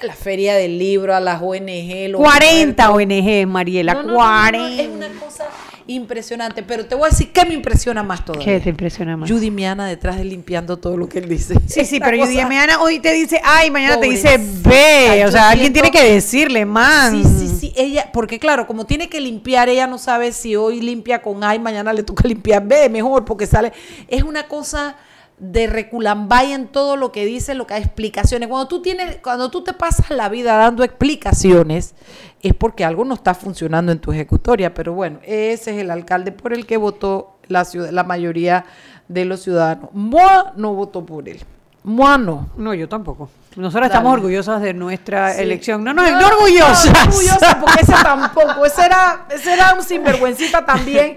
[0.00, 3.16] A la feria del libro, a las ONG, los 40 muertos.
[3.16, 4.82] ONG, Mariela, No, no, no, no, 40.
[4.82, 5.44] es una cosa
[5.88, 8.44] impresionante, pero te voy a decir qué me impresiona más todavía.
[8.44, 9.30] ¿Qué te impresiona más?
[9.30, 11.54] Judy Miana detrás de limpiando todo lo que él dice.
[11.66, 15.12] Sí, sí, Esta pero Judy Miana hoy te dice, ay, mañana te dice, ve.
[15.12, 17.22] O yo sea, alguien tiene que decirle, man.
[17.22, 20.80] Sí, sí, sí, ella, porque claro, como tiene que limpiar, ella no sabe si hoy
[20.80, 23.72] limpia con ay, mañana le toca limpiar B, mejor, porque sale.
[24.08, 24.96] Es una cosa
[25.38, 28.48] de reculambay en todo lo que dice, lo que hay explicaciones.
[28.48, 31.94] Cuando tú tienes, cuando tú te pasas la vida dando explicaciones,
[32.42, 34.72] es porque algo no está funcionando en tu ejecutoria.
[34.74, 38.64] Pero bueno, ese es el alcalde por el que votó la ciudad, la mayoría
[39.08, 39.90] de los ciudadanos.
[39.92, 41.40] Moa no votó por él.
[41.84, 42.48] Moa no.
[42.56, 43.30] No, yo tampoco.
[43.56, 43.86] Nosotros Dale.
[43.94, 45.42] estamos orgullosas de nuestra Sí.
[45.42, 45.84] elección.
[45.84, 46.92] No, no, no, No, orgullosas.
[46.92, 48.64] no, orgullosa porque ese tampoco.
[48.66, 51.16] Ese era, ese era un sinvergüencita también.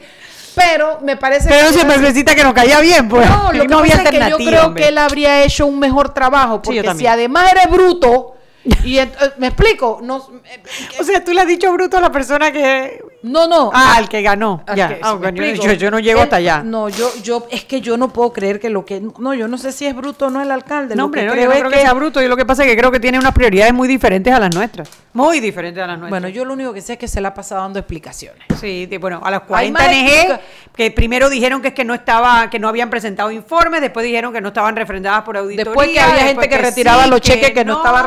[0.56, 1.74] Pero me parece Pero que.
[1.74, 3.30] siempre que nos caía bien, pues.
[3.30, 4.84] No, lo que no había es que yo creo hombre.
[4.84, 6.62] que él habría hecho un mejor trabajo.
[6.64, 8.36] Sí, Porque si además eres bruto.
[8.84, 10.00] Y eh, me explico.
[10.04, 10.62] No, eh,
[11.00, 13.02] O sea, tú le has dicho bruto a la persona que.
[13.24, 13.48] no.
[13.48, 14.64] no Ah, al que ganó.
[14.68, 14.88] al ya.
[14.90, 16.62] que- Ah, bueno, yo, yo no llego hasta allá.
[16.64, 19.02] No, yo, yo, es que yo no puedo creer que lo que.
[19.20, 20.96] No, yo no sé si es bruto o no el alcalde.
[20.96, 22.22] No, hombre, no, yo creo no es creo que sea bruto.
[22.22, 24.54] Yo lo que pasa es que creo que tiene unas prioridades muy diferentes a las
[24.54, 24.90] nuestras.
[25.14, 26.22] Muy diferentes a las nuestras.
[26.22, 28.44] Bueno, yo lo único que sé es que se la ha pasado dando explicaciones.
[28.60, 30.42] Sí, de- bueno, a las Hay 40 más NG, explica-
[30.76, 34.34] que primero dijeron que es que no estaba, que no habían presentado informes, después dijeron
[34.34, 35.66] que no estaban refrendadas por auditoría.
[35.72, 38.04] Después que había gente que retiraba sí, los cheques que no estaba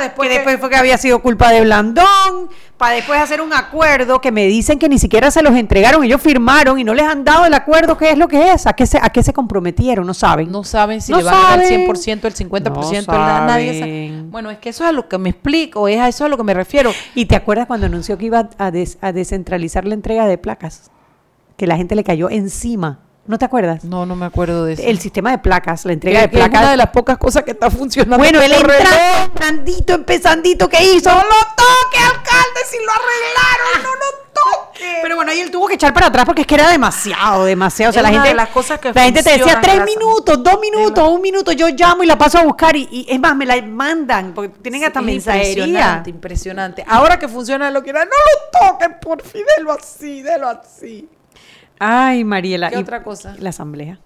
[0.00, 4.20] después que después fue que había sido culpa de Blandón, para después hacer un acuerdo
[4.20, 7.24] que me dicen que ni siquiera se los entregaron, ellos firmaron y no les han
[7.24, 8.66] dado el acuerdo, ¿qué es lo que es?
[8.66, 10.06] ¿A qué se, a qué se comprometieron?
[10.06, 10.50] No saben.
[10.50, 11.86] No saben si No le van a dar el saben.
[11.88, 14.22] 100%, el 50%, No el na- nadie sabe.
[14.30, 16.36] Bueno, es que eso es a lo que me explico, es a eso a lo
[16.36, 16.90] que me refiero.
[17.14, 20.90] ¿Y te acuerdas cuando anunció que iba a, des- a descentralizar la entrega de placas?
[21.56, 22.98] Que la gente le cayó encima.
[23.26, 23.84] ¿No te acuerdas?
[23.84, 24.82] No, no me acuerdo de eso.
[24.84, 26.60] El sistema de placas, la entrega de que es placas.
[26.60, 28.18] una de las pocas cosas que está funcionando.
[28.18, 28.84] Bueno, el corre-
[29.94, 31.08] empezandito, que hizo.
[31.10, 31.22] No lo
[31.56, 34.98] toque, alcalde, si lo arreglaron, no lo toque.
[35.02, 37.90] Pero bueno, ahí él tuvo que echar para atrás porque es que era demasiado, demasiado.
[37.90, 40.42] O sea, Es la gente, de las cosas que la gente te decía tres minutos,
[40.42, 43.34] dos minutos, un minuto, yo llamo y la paso a buscar y, y es más,
[43.34, 45.64] me la mandan porque tienen hasta Es mensajería.
[45.64, 46.84] Impresionante, impresionante.
[46.86, 51.08] Ahora que funciona lo que era, no lo toquen, por fin, délo así, délo así.
[51.78, 52.70] Ay, Mariela.
[52.70, 53.34] ¿Qué y otra cosa?
[53.38, 53.98] La asamblea.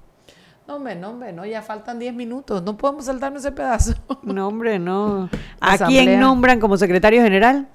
[0.67, 3.95] No, hombre, no, hombre, no, ya faltan 10 minutos, no podemos saltarnos ese pedazo.
[4.23, 5.31] No, hombre, no.
[5.61, 7.69] ¿A quién nombran como secretario general?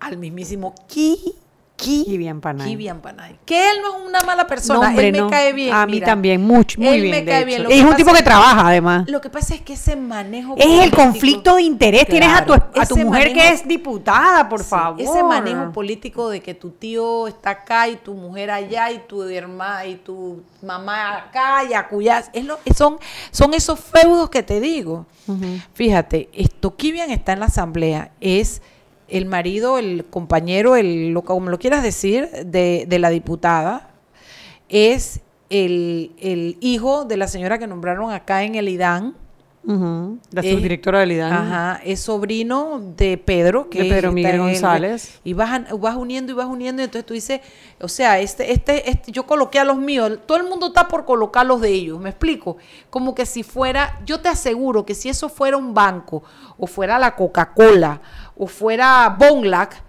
[0.00, 1.34] Al mismísimo Ki,
[1.82, 2.68] Ki, Kivian Panay.
[2.68, 3.38] Kivian Panay.
[3.44, 5.28] Que él no es una mala persona, No, hombre, él me no.
[5.30, 5.74] cae bien.
[5.74, 6.06] A mí mira.
[6.06, 7.16] también, mucho, muy Él bien.
[7.16, 7.66] me cae bien.
[7.68, 9.04] Es un tipo que trabaja, además.
[9.08, 12.06] Lo que pasa es que ese manejo Es el conflicto de interés.
[12.06, 15.00] Tienes a tu, a tu mujer que es diputada, por Sí, favor.
[15.00, 19.22] Ese manejo político de que tu tío está acá y tu mujer allá y tu
[19.24, 22.98] hermana y tu mamá acá y acullá, es lo, son,
[23.32, 25.06] son esos feudos que te digo.
[25.74, 28.62] Fíjate, esto Kivian está en la asamblea, es
[29.12, 33.90] el marido, el compañero, el lo como lo quieras decir, de, de la diputada,
[34.68, 39.14] es el, el hijo de la señora que nombraron acá en el IDAN.
[39.64, 41.32] Ujú, La subdirectora del IDAN.
[41.32, 45.20] Ajá, es sobrino de Pedro, que De Pedro Miguel el- González.
[45.22, 47.40] y vas, vas uniendo y vas uniendo, y entonces tú dices,
[47.80, 51.04] o sea, este, este, este, yo coloqué a los míos, todo el mundo está por
[51.04, 52.56] colocar los de ellos, ¿me explico?
[52.90, 56.24] Como que si fuera, yo te aseguro que si eso fuera un banco,
[56.58, 58.00] o fuera la Coca-Cola,
[58.36, 59.82] o fuera Bonlac,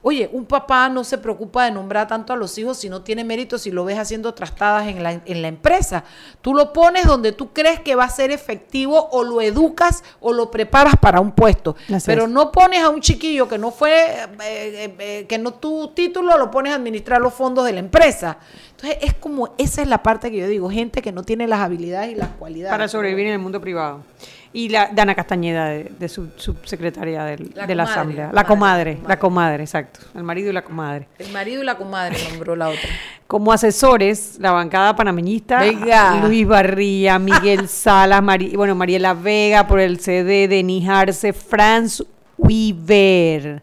[0.00, 3.24] Oye, un papá no se preocupa de nombrar tanto a los hijos si no tiene
[3.24, 6.04] mérito, si lo ves haciendo trastadas en la, en la empresa.
[6.40, 10.32] Tú lo pones donde tú crees que va a ser efectivo o lo educas o
[10.32, 11.74] lo preparas para un puesto.
[11.92, 12.30] Así Pero es.
[12.30, 16.38] no pones a un chiquillo que no fue, eh, eh, eh, que no tu título
[16.38, 18.38] lo pones a administrar los fondos de la empresa.
[18.70, 21.58] Entonces es como, esa es la parte que yo digo, gente que no tiene las
[21.58, 22.70] habilidades y las cualidades.
[22.70, 24.04] para sobrevivir en el mundo privado.
[24.52, 28.30] Y la Dana Castañeda, de, de su subsecretaria del- La de la comadre, Asamblea.
[28.32, 30.00] la comadre, comadre, la comadre, exacto.
[30.14, 31.06] El marido y la comadre.
[31.18, 32.88] El marido y la comadre nombró la otra.
[33.26, 36.20] Como asesores, la bancada panameñista, Venga.
[36.26, 42.02] Luis Barría, Miguel Salas, Mari- bueno, Mariela Vega por el CD, Denis Arce, Franz
[42.38, 43.62] Weaver,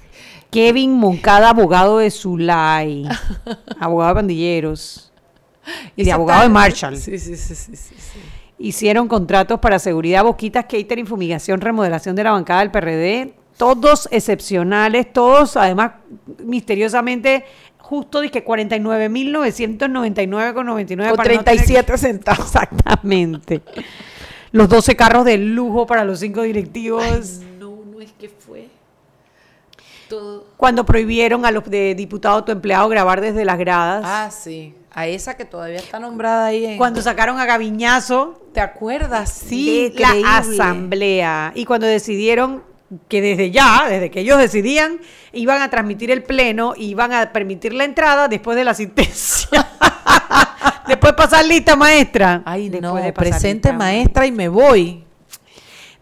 [0.50, 3.08] Kevin Moncada, abogado de Zulay,
[3.80, 5.10] abogado de pandilleros,
[5.96, 6.96] y de abogado de Marshall.
[6.96, 8.18] Sí, sí, sí, sí, sí, sí.
[8.58, 15.12] Hicieron contratos para seguridad, boquitas, catering, fumigación, remodelación de la bancada del PRD, todos excepcionales,
[15.12, 15.92] todos además
[16.44, 17.44] misteriosamente
[17.78, 20.66] justo dije 49.999,99 Con
[21.16, 22.46] para no tener- 37 centavos.
[22.46, 23.62] Exactamente.
[24.52, 27.40] Los 12 carros de lujo para los cinco directivos.
[27.58, 28.68] No, no es que fue
[30.08, 30.46] todo.
[30.56, 34.02] Cuando prohibieron a los de diputado autoempleado grabar desde las gradas.
[34.06, 34.74] Ah, sí.
[34.96, 36.64] A esa que todavía está nombrada ahí.
[36.64, 36.78] En...
[36.78, 39.30] Cuando sacaron a Gaviñazo ¿Te acuerdas?
[39.30, 41.52] Sí, de la asamblea.
[41.54, 42.62] Y cuando decidieron
[43.06, 44.98] que desde ya, desde que ellos decidían,
[45.34, 49.68] iban a transmitir el pleno, iban a permitir la entrada después de la asistencia.
[50.88, 52.40] después pasar lista, maestra.
[52.46, 53.72] Ay, Después no, de presente lista.
[53.72, 55.05] maestra y me voy.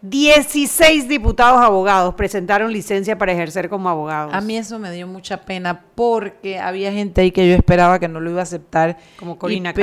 [0.09, 4.33] 16 diputados abogados presentaron licencia para ejercer como abogados.
[4.33, 8.07] A mí eso me dio mucha pena porque había gente ahí que yo esperaba que
[8.07, 8.97] no lo iba a aceptar.
[9.17, 9.73] Como Corina y,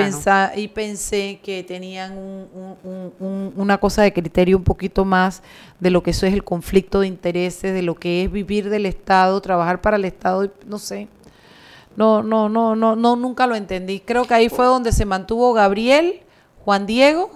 [0.56, 5.42] y pensé que tenían un- un- un- un- una cosa de criterio un poquito más
[5.80, 8.86] de lo que eso es el conflicto de intereses, de lo que es vivir del
[8.86, 11.08] Estado, trabajar para el Estado, no sé.
[11.96, 14.00] No, no, no, no, no, nunca lo entendí.
[14.00, 16.20] Creo que ahí fue donde se mantuvo Gabriel,
[16.64, 17.30] Juan Diego,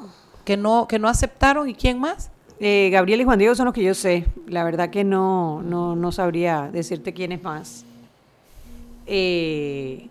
[0.44, 2.30] que no, que no aceptaron, ¿y quién más?
[2.58, 4.26] Eh, Gabriel y Juan Diego son los que yo sé.
[4.46, 7.84] La verdad que no, no, no sabría decirte quién es más.
[9.06, 10.08] Eh,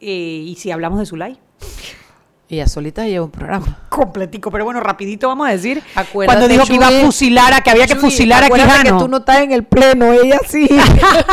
[0.00, 1.38] eh, y si hablamos de Zulay.
[2.48, 3.80] Ella solita lleva un programa.
[3.88, 5.82] Completico, pero bueno, rapidito vamos a decir.
[5.96, 8.84] Acuérdate, cuando dijo que iba a fusilar, a, que había que Chuy, fusilar a Quijano.
[8.84, 10.68] que tú no estás en el pleno, ella sí.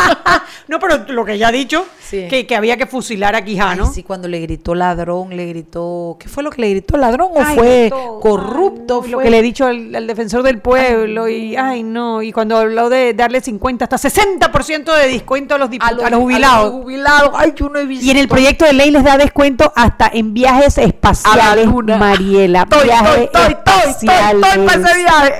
[0.67, 2.27] no, pero lo que ella ha dicho, Sí.
[2.29, 3.85] que, que había que fusilar a Quijano.
[3.87, 6.17] Ay, sí, cuando le gritó ladrón, le gritó.
[6.19, 8.95] ¿Qué fue lo que le gritó ladrón o Ay, fue gritó, corrupto?
[9.07, 12.31] Lo fue- que le he dicho al, al defensor del pueblo, y ay no, y
[12.31, 16.71] cuando habló de darle 50 hasta 60% de descuento a los, dipu- a los, jubilados.
[16.71, 17.31] jubilados.
[17.35, 18.05] Ay, yo no he visto.
[18.05, 21.67] Y en el proyecto de ley les da descuento hasta en viajes espaciales.
[21.97, 22.63] Mariela.
[22.63, 24.47] Estoy, viajes estoy, estoy, estoy, estoy, espaciales.
[24.47, 25.33] estoy para ese viaje.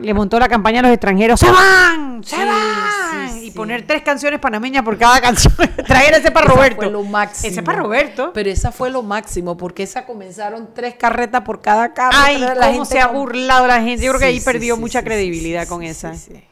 [0.00, 1.38] Le montó la campaña a los extranjeros.
[1.40, 2.22] ¡Se van!
[2.24, 3.30] ¡Se Sí, van!
[3.32, 3.50] sí, y sí.
[3.52, 5.52] poner tres canciones panameñas por cada canción.
[5.86, 6.76] Traer ese para Roberto.
[6.82, 7.50] fue lo máximo.
[7.52, 8.30] Ese para Roberto.
[8.32, 12.16] Pero esa fue lo máximo, porque esa comenzaron tres carretas por cada carro.
[12.18, 14.04] Ay, la cómo gente se ha con- burlado la gente.
[14.04, 16.14] Yo creo que ahí perdió mucha credibilidad con esa.
[16.14, 16.42] sí.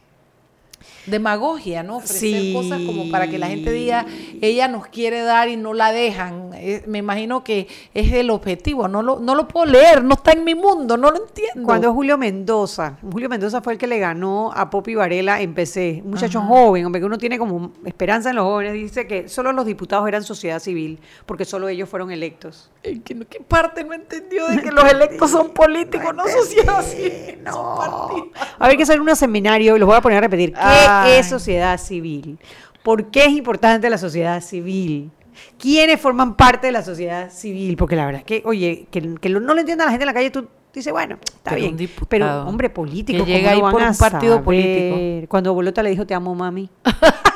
[1.05, 1.97] Demagogia, ¿no?
[1.97, 2.53] Ofrecer Sí.
[2.53, 4.05] cosas como para que la gente diga,
[4.41, 6.51] ella nos quiere dar y no la dejan.
[6.53, 8.87] Eh, me imagino que es el objetivo.
[8.87, 11.63] No lo, no lo puedo leer, no está en mi mundo, no lo entiendo.
[11.63, 16.01] Cuando Julio Mendoza, Julio Mendoza fue el que le ganó a Popi Varela en PC,
[16.03, 19.51] un muchacho joven, hombre, que uno tiene como esperanza en los jóvenes, dice que solo
[19.51, 22.69] los diputados eran sociedad civil, porque solo ellos fueron electos.
[22.83, 27.39] ¿Qué, qué parte no entendió de que los electos son políticos, no sociedad civil?
[27.43, 28.27] partidos?
[28.57, 30.53] A ver que hacer un seminario y los voy a poner a repetir.
[30.53, 30.59] ¿Qué
[31.07, 32.39] Es sociedad civil?
[32.83, 35.11] ¿Por qué es importante la sociedad civil?
[35.57, 37.77] ¿Quiénes forman parte de la sociedad civil?
[37.77, 40.13] Porque la verdad es que, oye, que, que no lo entienda la gente en la
[40.13, 41.75] calle, tú dices, bueno, está Pero bien.
[41.79, 44.45] un pero, hombre, político, que llega ¿cómo ahí no van por un partido saber?
[44.45, 45.29] político.
[45.29, 46.69] Cuando Bolota le dijo, te amo, mami.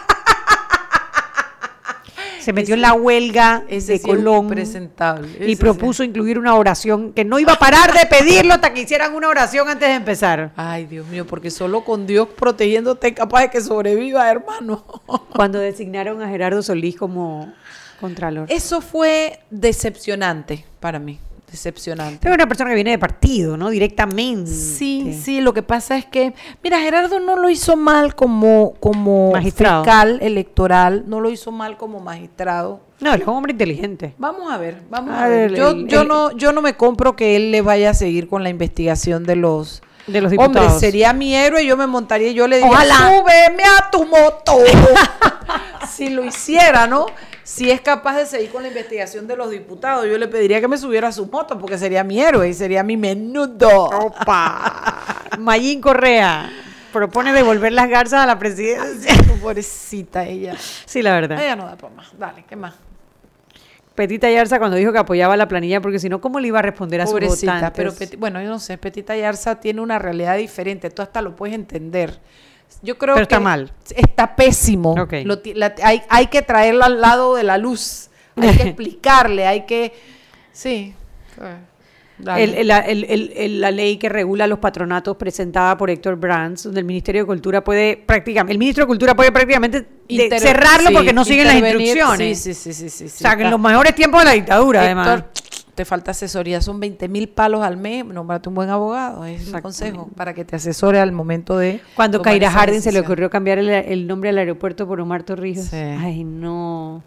[2.44, 4.54] Se metió en la huelga Ese de es Colón
[5.40, 9.16] y propuso incluir una oración que no iba a parar de pedirlo hasta que hicieran
[9.16, 10.52] una oración antes de empezar.
[10.56, 14.84] Ay, Dios mío, porque solo con Dios protegiéndote es capaz de que sobreviva, hermano.
[15.36, 17.54] Cuando designaron a Gerardo Solís como
[18.00, 18.48] contralor.
[18.52, 21.20] Eso fue decepcionante para mí,
[21.54, 22.28] decepcionante.
[22.28, 23.70] Es una persona que viene de partido, ¿no?
[23.70, 24.50] Directamente.
[24.52, 26.34] Sí, sí, lo que pasa es que,
[26.64, 29.84] mira, Gerardo no lo hizo mal como, como Magistrado.
[29.84, 32.82] fiscal electoral, no lo hizo mal como magistrado.
[33.00, 34.16] No, él es un hombre inteligente.
[34.18, 35.52] Vamos a ver, vamos A a, ver.
[35.52, 37.94] ver, Yo, el- yo el- no, yo no me compro que él le vaya a
[37.94, 40.80] seguir con la investigación de los De los Hombre, diputados.
[40.80, 42.96] sería mi héroe, yo me montaría y yo le diría, Ojalá.
[42.96, 44.58] súbeme a tu moto.
[45.90, 47.06] si lo hiciera, ¿no?
[47.44, 50.68] Si es capaz de seguir con la investigación de los diputados, yo le pediría que
[50.68, 53.70] me subiera a su moto porque sería mi héroe y sería mi menudo.
[53.86, 55.20] Opa.
[55.40, 56.50] Mayín Correa.
[56.94, 59.14] propone devolver las garzas a la presidencia.
[59.42, 60.56] Pobrecita ella.
[60.86, 61.42] Sí, la verdad.
[61.42, 62.18] Ella no da para más.
[62.18, 62.76] Dale, ¿qué más?
[63.96, 66.64] Petita Yarza cuando dijo que apoyaba la planilla porque si no, ¿cómo le iba a
[66.64, 67.72] responder a su votantes?
[67.76, 71.54] pero bueno, yo no sé, Petita Yarza tiene una realidad diferente, tú hasta lo puedes
[71.54, 72.20] entender.
[72.82, 73.72] Yo creo Pero que está mal.
[73.96, 74.96] Está pésimo.
[75.24, 78.10] Lo la- hay, hay que traerla al lado de la luz.
[78.36, 79.94] Hay que explicarle, hay que...
[80.52, 80.94] Sí.
[82.38, 86.80] El- el- la- el- la ley que regula los patronatos presentada por Héctor Brands, donde
[86.82, 90.94] el Ministerio de Cultura puede prácticamente, el ministro de Cultura puede prácticamente Inter- cerrarlo sí,
[90.96, 92.40] porque no siguen las instrucciones.
[92.40, 94.82] Sí, sí, sí, sí, sí, o sea, que en los mejores tiempos de la dictadura,
[94.82, 95.24] además.
[95.76, 99.60] Te falta asesoría, son 20 mil palos al mes, nómbrate un buen abogado, es mi
[99.62, 101.82] consejo, para que te asesore al momento de...
[101.96, 105.74] Cuando Kaira Harding se le ocurrió cambiar el, el nombre al aeropuerto por Omar Torrijos.
[105.74, 107.02] Ay, no.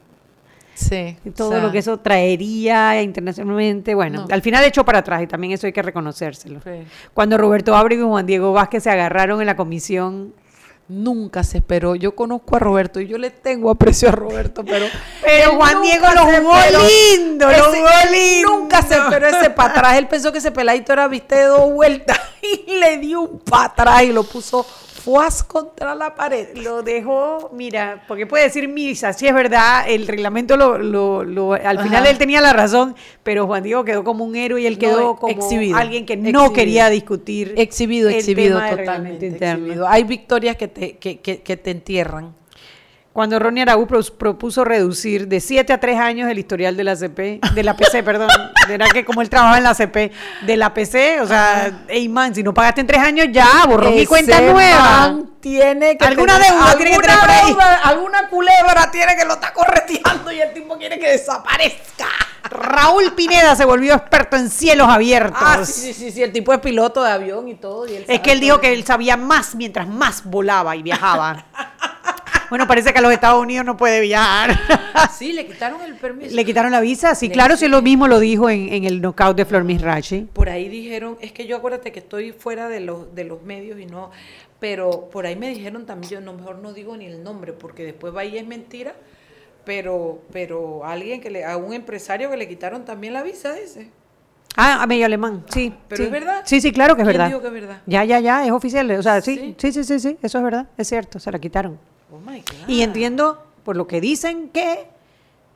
[0.75, 1.17] Sí.
[1.35, 4.35] Todo o sea, lo que eso traería internacionalmente, bueno, No.
[4.35, 6.61] al final echó para atrás y también eso hay que reconocérselo.
[6.63, 6.71] Sí.
[7.15, 10.35] Cuando Roberto Ábrego y Juan Diego Vázquez se agarraron en la comisión
[10.89, 11.97] Nunca se esperó.
[11.97, 14.87] Yo conozco a Roberto y yo le tengo aprecio a Roberto, pero.
[15.25, 16.55] Pero Juan Diego lo jugó
[17.19, 18.51] lindo, lo jugó lindo.
[18.51, 19.97] Nunca se esperó ese para atrás.
[19.99, 23.65] Él pensó que ese peladito era viste de dos vueltas y le dio un para
[23.65, 26.49] atrás y lo puso fuas contra la pared.
[26.57, 31.53] Lo dejó, mira, porque puede decir misa, sí es verdad, el reglamento lo, lo- lo-
[31.53, 32.11] al final Ajá.
[32.11, 35.17] él tenía la razón, pero Juan Diego quedó como un héroe y él No, quedó
[35.17, 36.53] como exhibido, alguien que no exhibido.
[36.53, 37.55] quería discutir.
[37.57, 39.27] Exhibido, el exhibido, tema totalmente.
[39.27, 39.65] interno.
[39.67, 39.89] exhibido.
[39.89, 42.35] Hay victorias que te, que, que, que te entierran.
[43.13, 47.41] Cuando Ronnie pros- propuso reducir de 7 a 3 años el historial de la CP,
[47.55, 48.29] de la PC, perdón,
[48.69, 50.13] era que como él trabajaba en la CP,
[50.43, 53.95] de la PC, o sea, ey man, si no pagaste en 3 años ya, borrón
[53.95, 55.17] y Ese cuenta nueva.
[55.41, 57.47] tiene que Alguna tener- deuda tiene que tener por alguna ahí.
[57.53, 62.09] deuda, alguna culebra tiene que lo está correteando y el tipo quiere que desaparezca.
[62.51, 65.39] Raúl Pineda se volvió experto en cielos abiertos.
[65.41, 67.87] Ah, sí, sí, sí, sí, el tipo es piloto de avión y todo.
[67.89, 71.45] y él Es que él dijo que él sabía más mientras más volaba y viajaba.
[72.51, 74.59] bueno, parece que a los Estados Unidos no puede viajar.
[75.17, 76.35] Sí, le quitaron el permiso.
[76.35, 79.01] Le quitaron la visa, sí, Le claro, sí, lo mismo lo dijo en, en el
[79.01, 80.29] knockout de Flor Misrachi.
[80.33, 83.79] Por ahí dijeron, es que yo acuérdate que estoy fuera de los, de los medios
[83.81, 84.11] y no,
[84.61, 87.85] pero por ahí me dijeron también, yo no, mejor no digo ni el nombre, porque
[87.85, 88.95] después va y es mentira,
[89.67, 93.91] pero, pero alguien que le, a un empresario que le quitaron también la visa ese.
[94.57, 95.75] Ah, a medio alemán, sí.
[95.89, 96.05] ¿Pero sí.
[96.05, 96.43] es verdad?
[96.47, 97.27] Sí, sí, claro que es ¿Quién verdad.
[97.29, 97.83] dijo que es verdad?
[97.85, 98.91] Ya, ya, ya, es oficial.
[98.93, 101.79] O sea, sí, sí, sí, sí, sí, eso es verdad, es cierto, se la quitaron.
[102.11, 102.69] Oh my God.
[102.69, 104.87] Y entiendo, por lo que dicen, que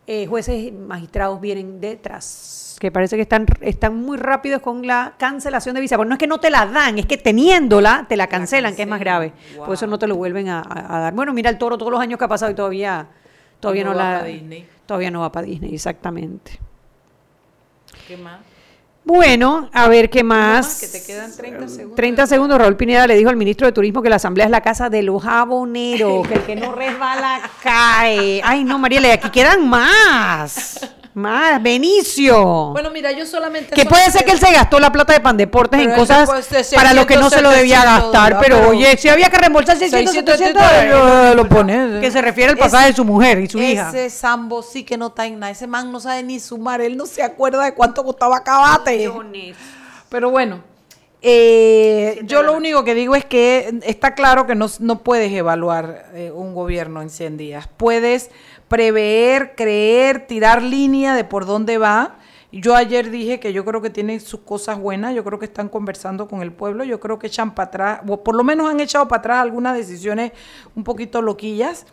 [0.07, 2.77] eh, jueces y magistrados vienen detrás.
[2.81, 5.97] Que parece que están, están muy rápidos con la cancelación de visa.
[5.97, 8.83] Porque no es que no te la dan, es que teniéndola te la cancelan, que
[8.83, 9.33] es más grave.
[9.57, 11.15] Por eso no te lo vuelven a, a- a dar.
[11.15, 13.07] Bueno, mira el toro todos los años que ha pasado y todavía,
[13.61, 14.19] todavía no, no va la.
[14.21, 14.69] pa' Disney.
[14.87, 16.59] Todavía no va para Disney, exactamente.
[18.09, 18.41] ¿Qué más?
[19.05, 20.81] Bueno, a ver qué más.
[20.81, 21.97] Que te quedan 30 segundos.
[21.97, 24.61] 30 segundos, Raúl Pineda le dijo al ministro de Turismo que la asamblea es la
[24.61, 28.41] casa de los jaboneros, que el que no resbala cae.
[28.45, 30.81] Ay, no, Mariela, y aquí quedan más.
[31.15, 32.71] Más, Benicio.
[32.71, 33.75] Bueno, mira, yo solamente...
[33.75, 36.31] que puede ser que él se gastó la plata de Pandeportes en cosas
[36.75, 39.39] para lo que no se lo debía 600, gastar, 700 pero, oye, si había que
[39.39, 42.01] reembolsar 600, 600, 700, 700, lo pone.
[42.01, 43.89] que se refiere al pasaje de su mujer y su hija.
[43.89, 45.51] Ese Sambo sí que no está en nada.
[45.51, 46.81] Ese man no sabe ni sumar.
[46.81, 49.11] Él no se acuerda de cuánto costaba Cabate.
[50.09, 50.63] Pero bueno,
[51.23, 56.07] eh, yo lo único que digo es que está claro que no, no puedes evaluar
[56.15, 57.69] eh, un gobierno en 100 días.
[57.77, 58.31] Puedes
[58.71, 62.19] prever, creer, tirar línea de por dónde va.
[62.53, 65.69] Yo ayer dije que yo creo que tienen sus cosas buenas, yo creo que están
[65.69, 68.79] conversando con el pueblo, yo creo que echan para atrás, o por lo menos han
[68.79, 70.31] echado para atrás algunas decisiones
[70.77, 71.85] un poquito loquillas.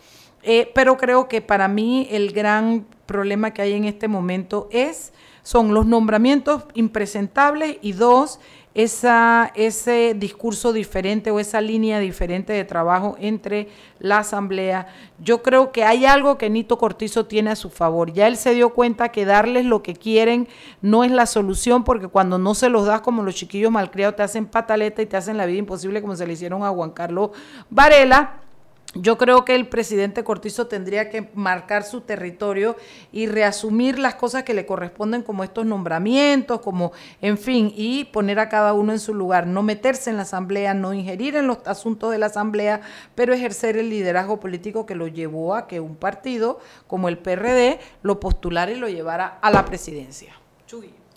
[0.44, 5.14] Eh, pero creo que para mí el gran problema que hay en este momento es
[5.42, 8.40] son los nombramientos impresentables y dos,
[8.78, 14.86] esa, ese discurso diferente o esa línea diferente de trabajo entre la Asamblea.
[15.18, 18.14] Yo creo que hay algo que Nito Cortizo tiene a su favor.
[18.14, 20.48] Ya él se dio cuenta que darles lo que quieren
[20.84, 24.22] no es la solución porque cuando no se los das como los chiquillos malcriados te
[24.22, 27.32] hacen pataleta y te hacen la vida imposible como se le hicieron a Juan Carlos
[27.72, 28.47] Varela.
[28.94, 32.78] Yo creo que el presidente Cortizo tendría que marcar su territorio
[33.12, 38.40] y reasumir las cosas que le corresponden como estos nombramientos, como, en fin, y poner
[38.40, 41.60] a cada uno en su lugar, no meterse en la asamblea, no ingerir en los
[41.68, 42.82] asuntos de la asamblea,
[43.14, 47.80] pero ejercer el liderazgo político que lo llevó a que un partido como el PRD
[48.04, 50.34] lo postulara y lo llevara a la presidencia.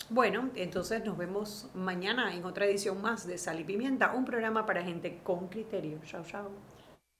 [0.09, 4.65] Bueno, entonces nos vemos mañana en otra edición más de Sal y Pimienta, un programa
[4.65, 5.99] para gente con criterio.
[6.05, 6.49] Chao, chao.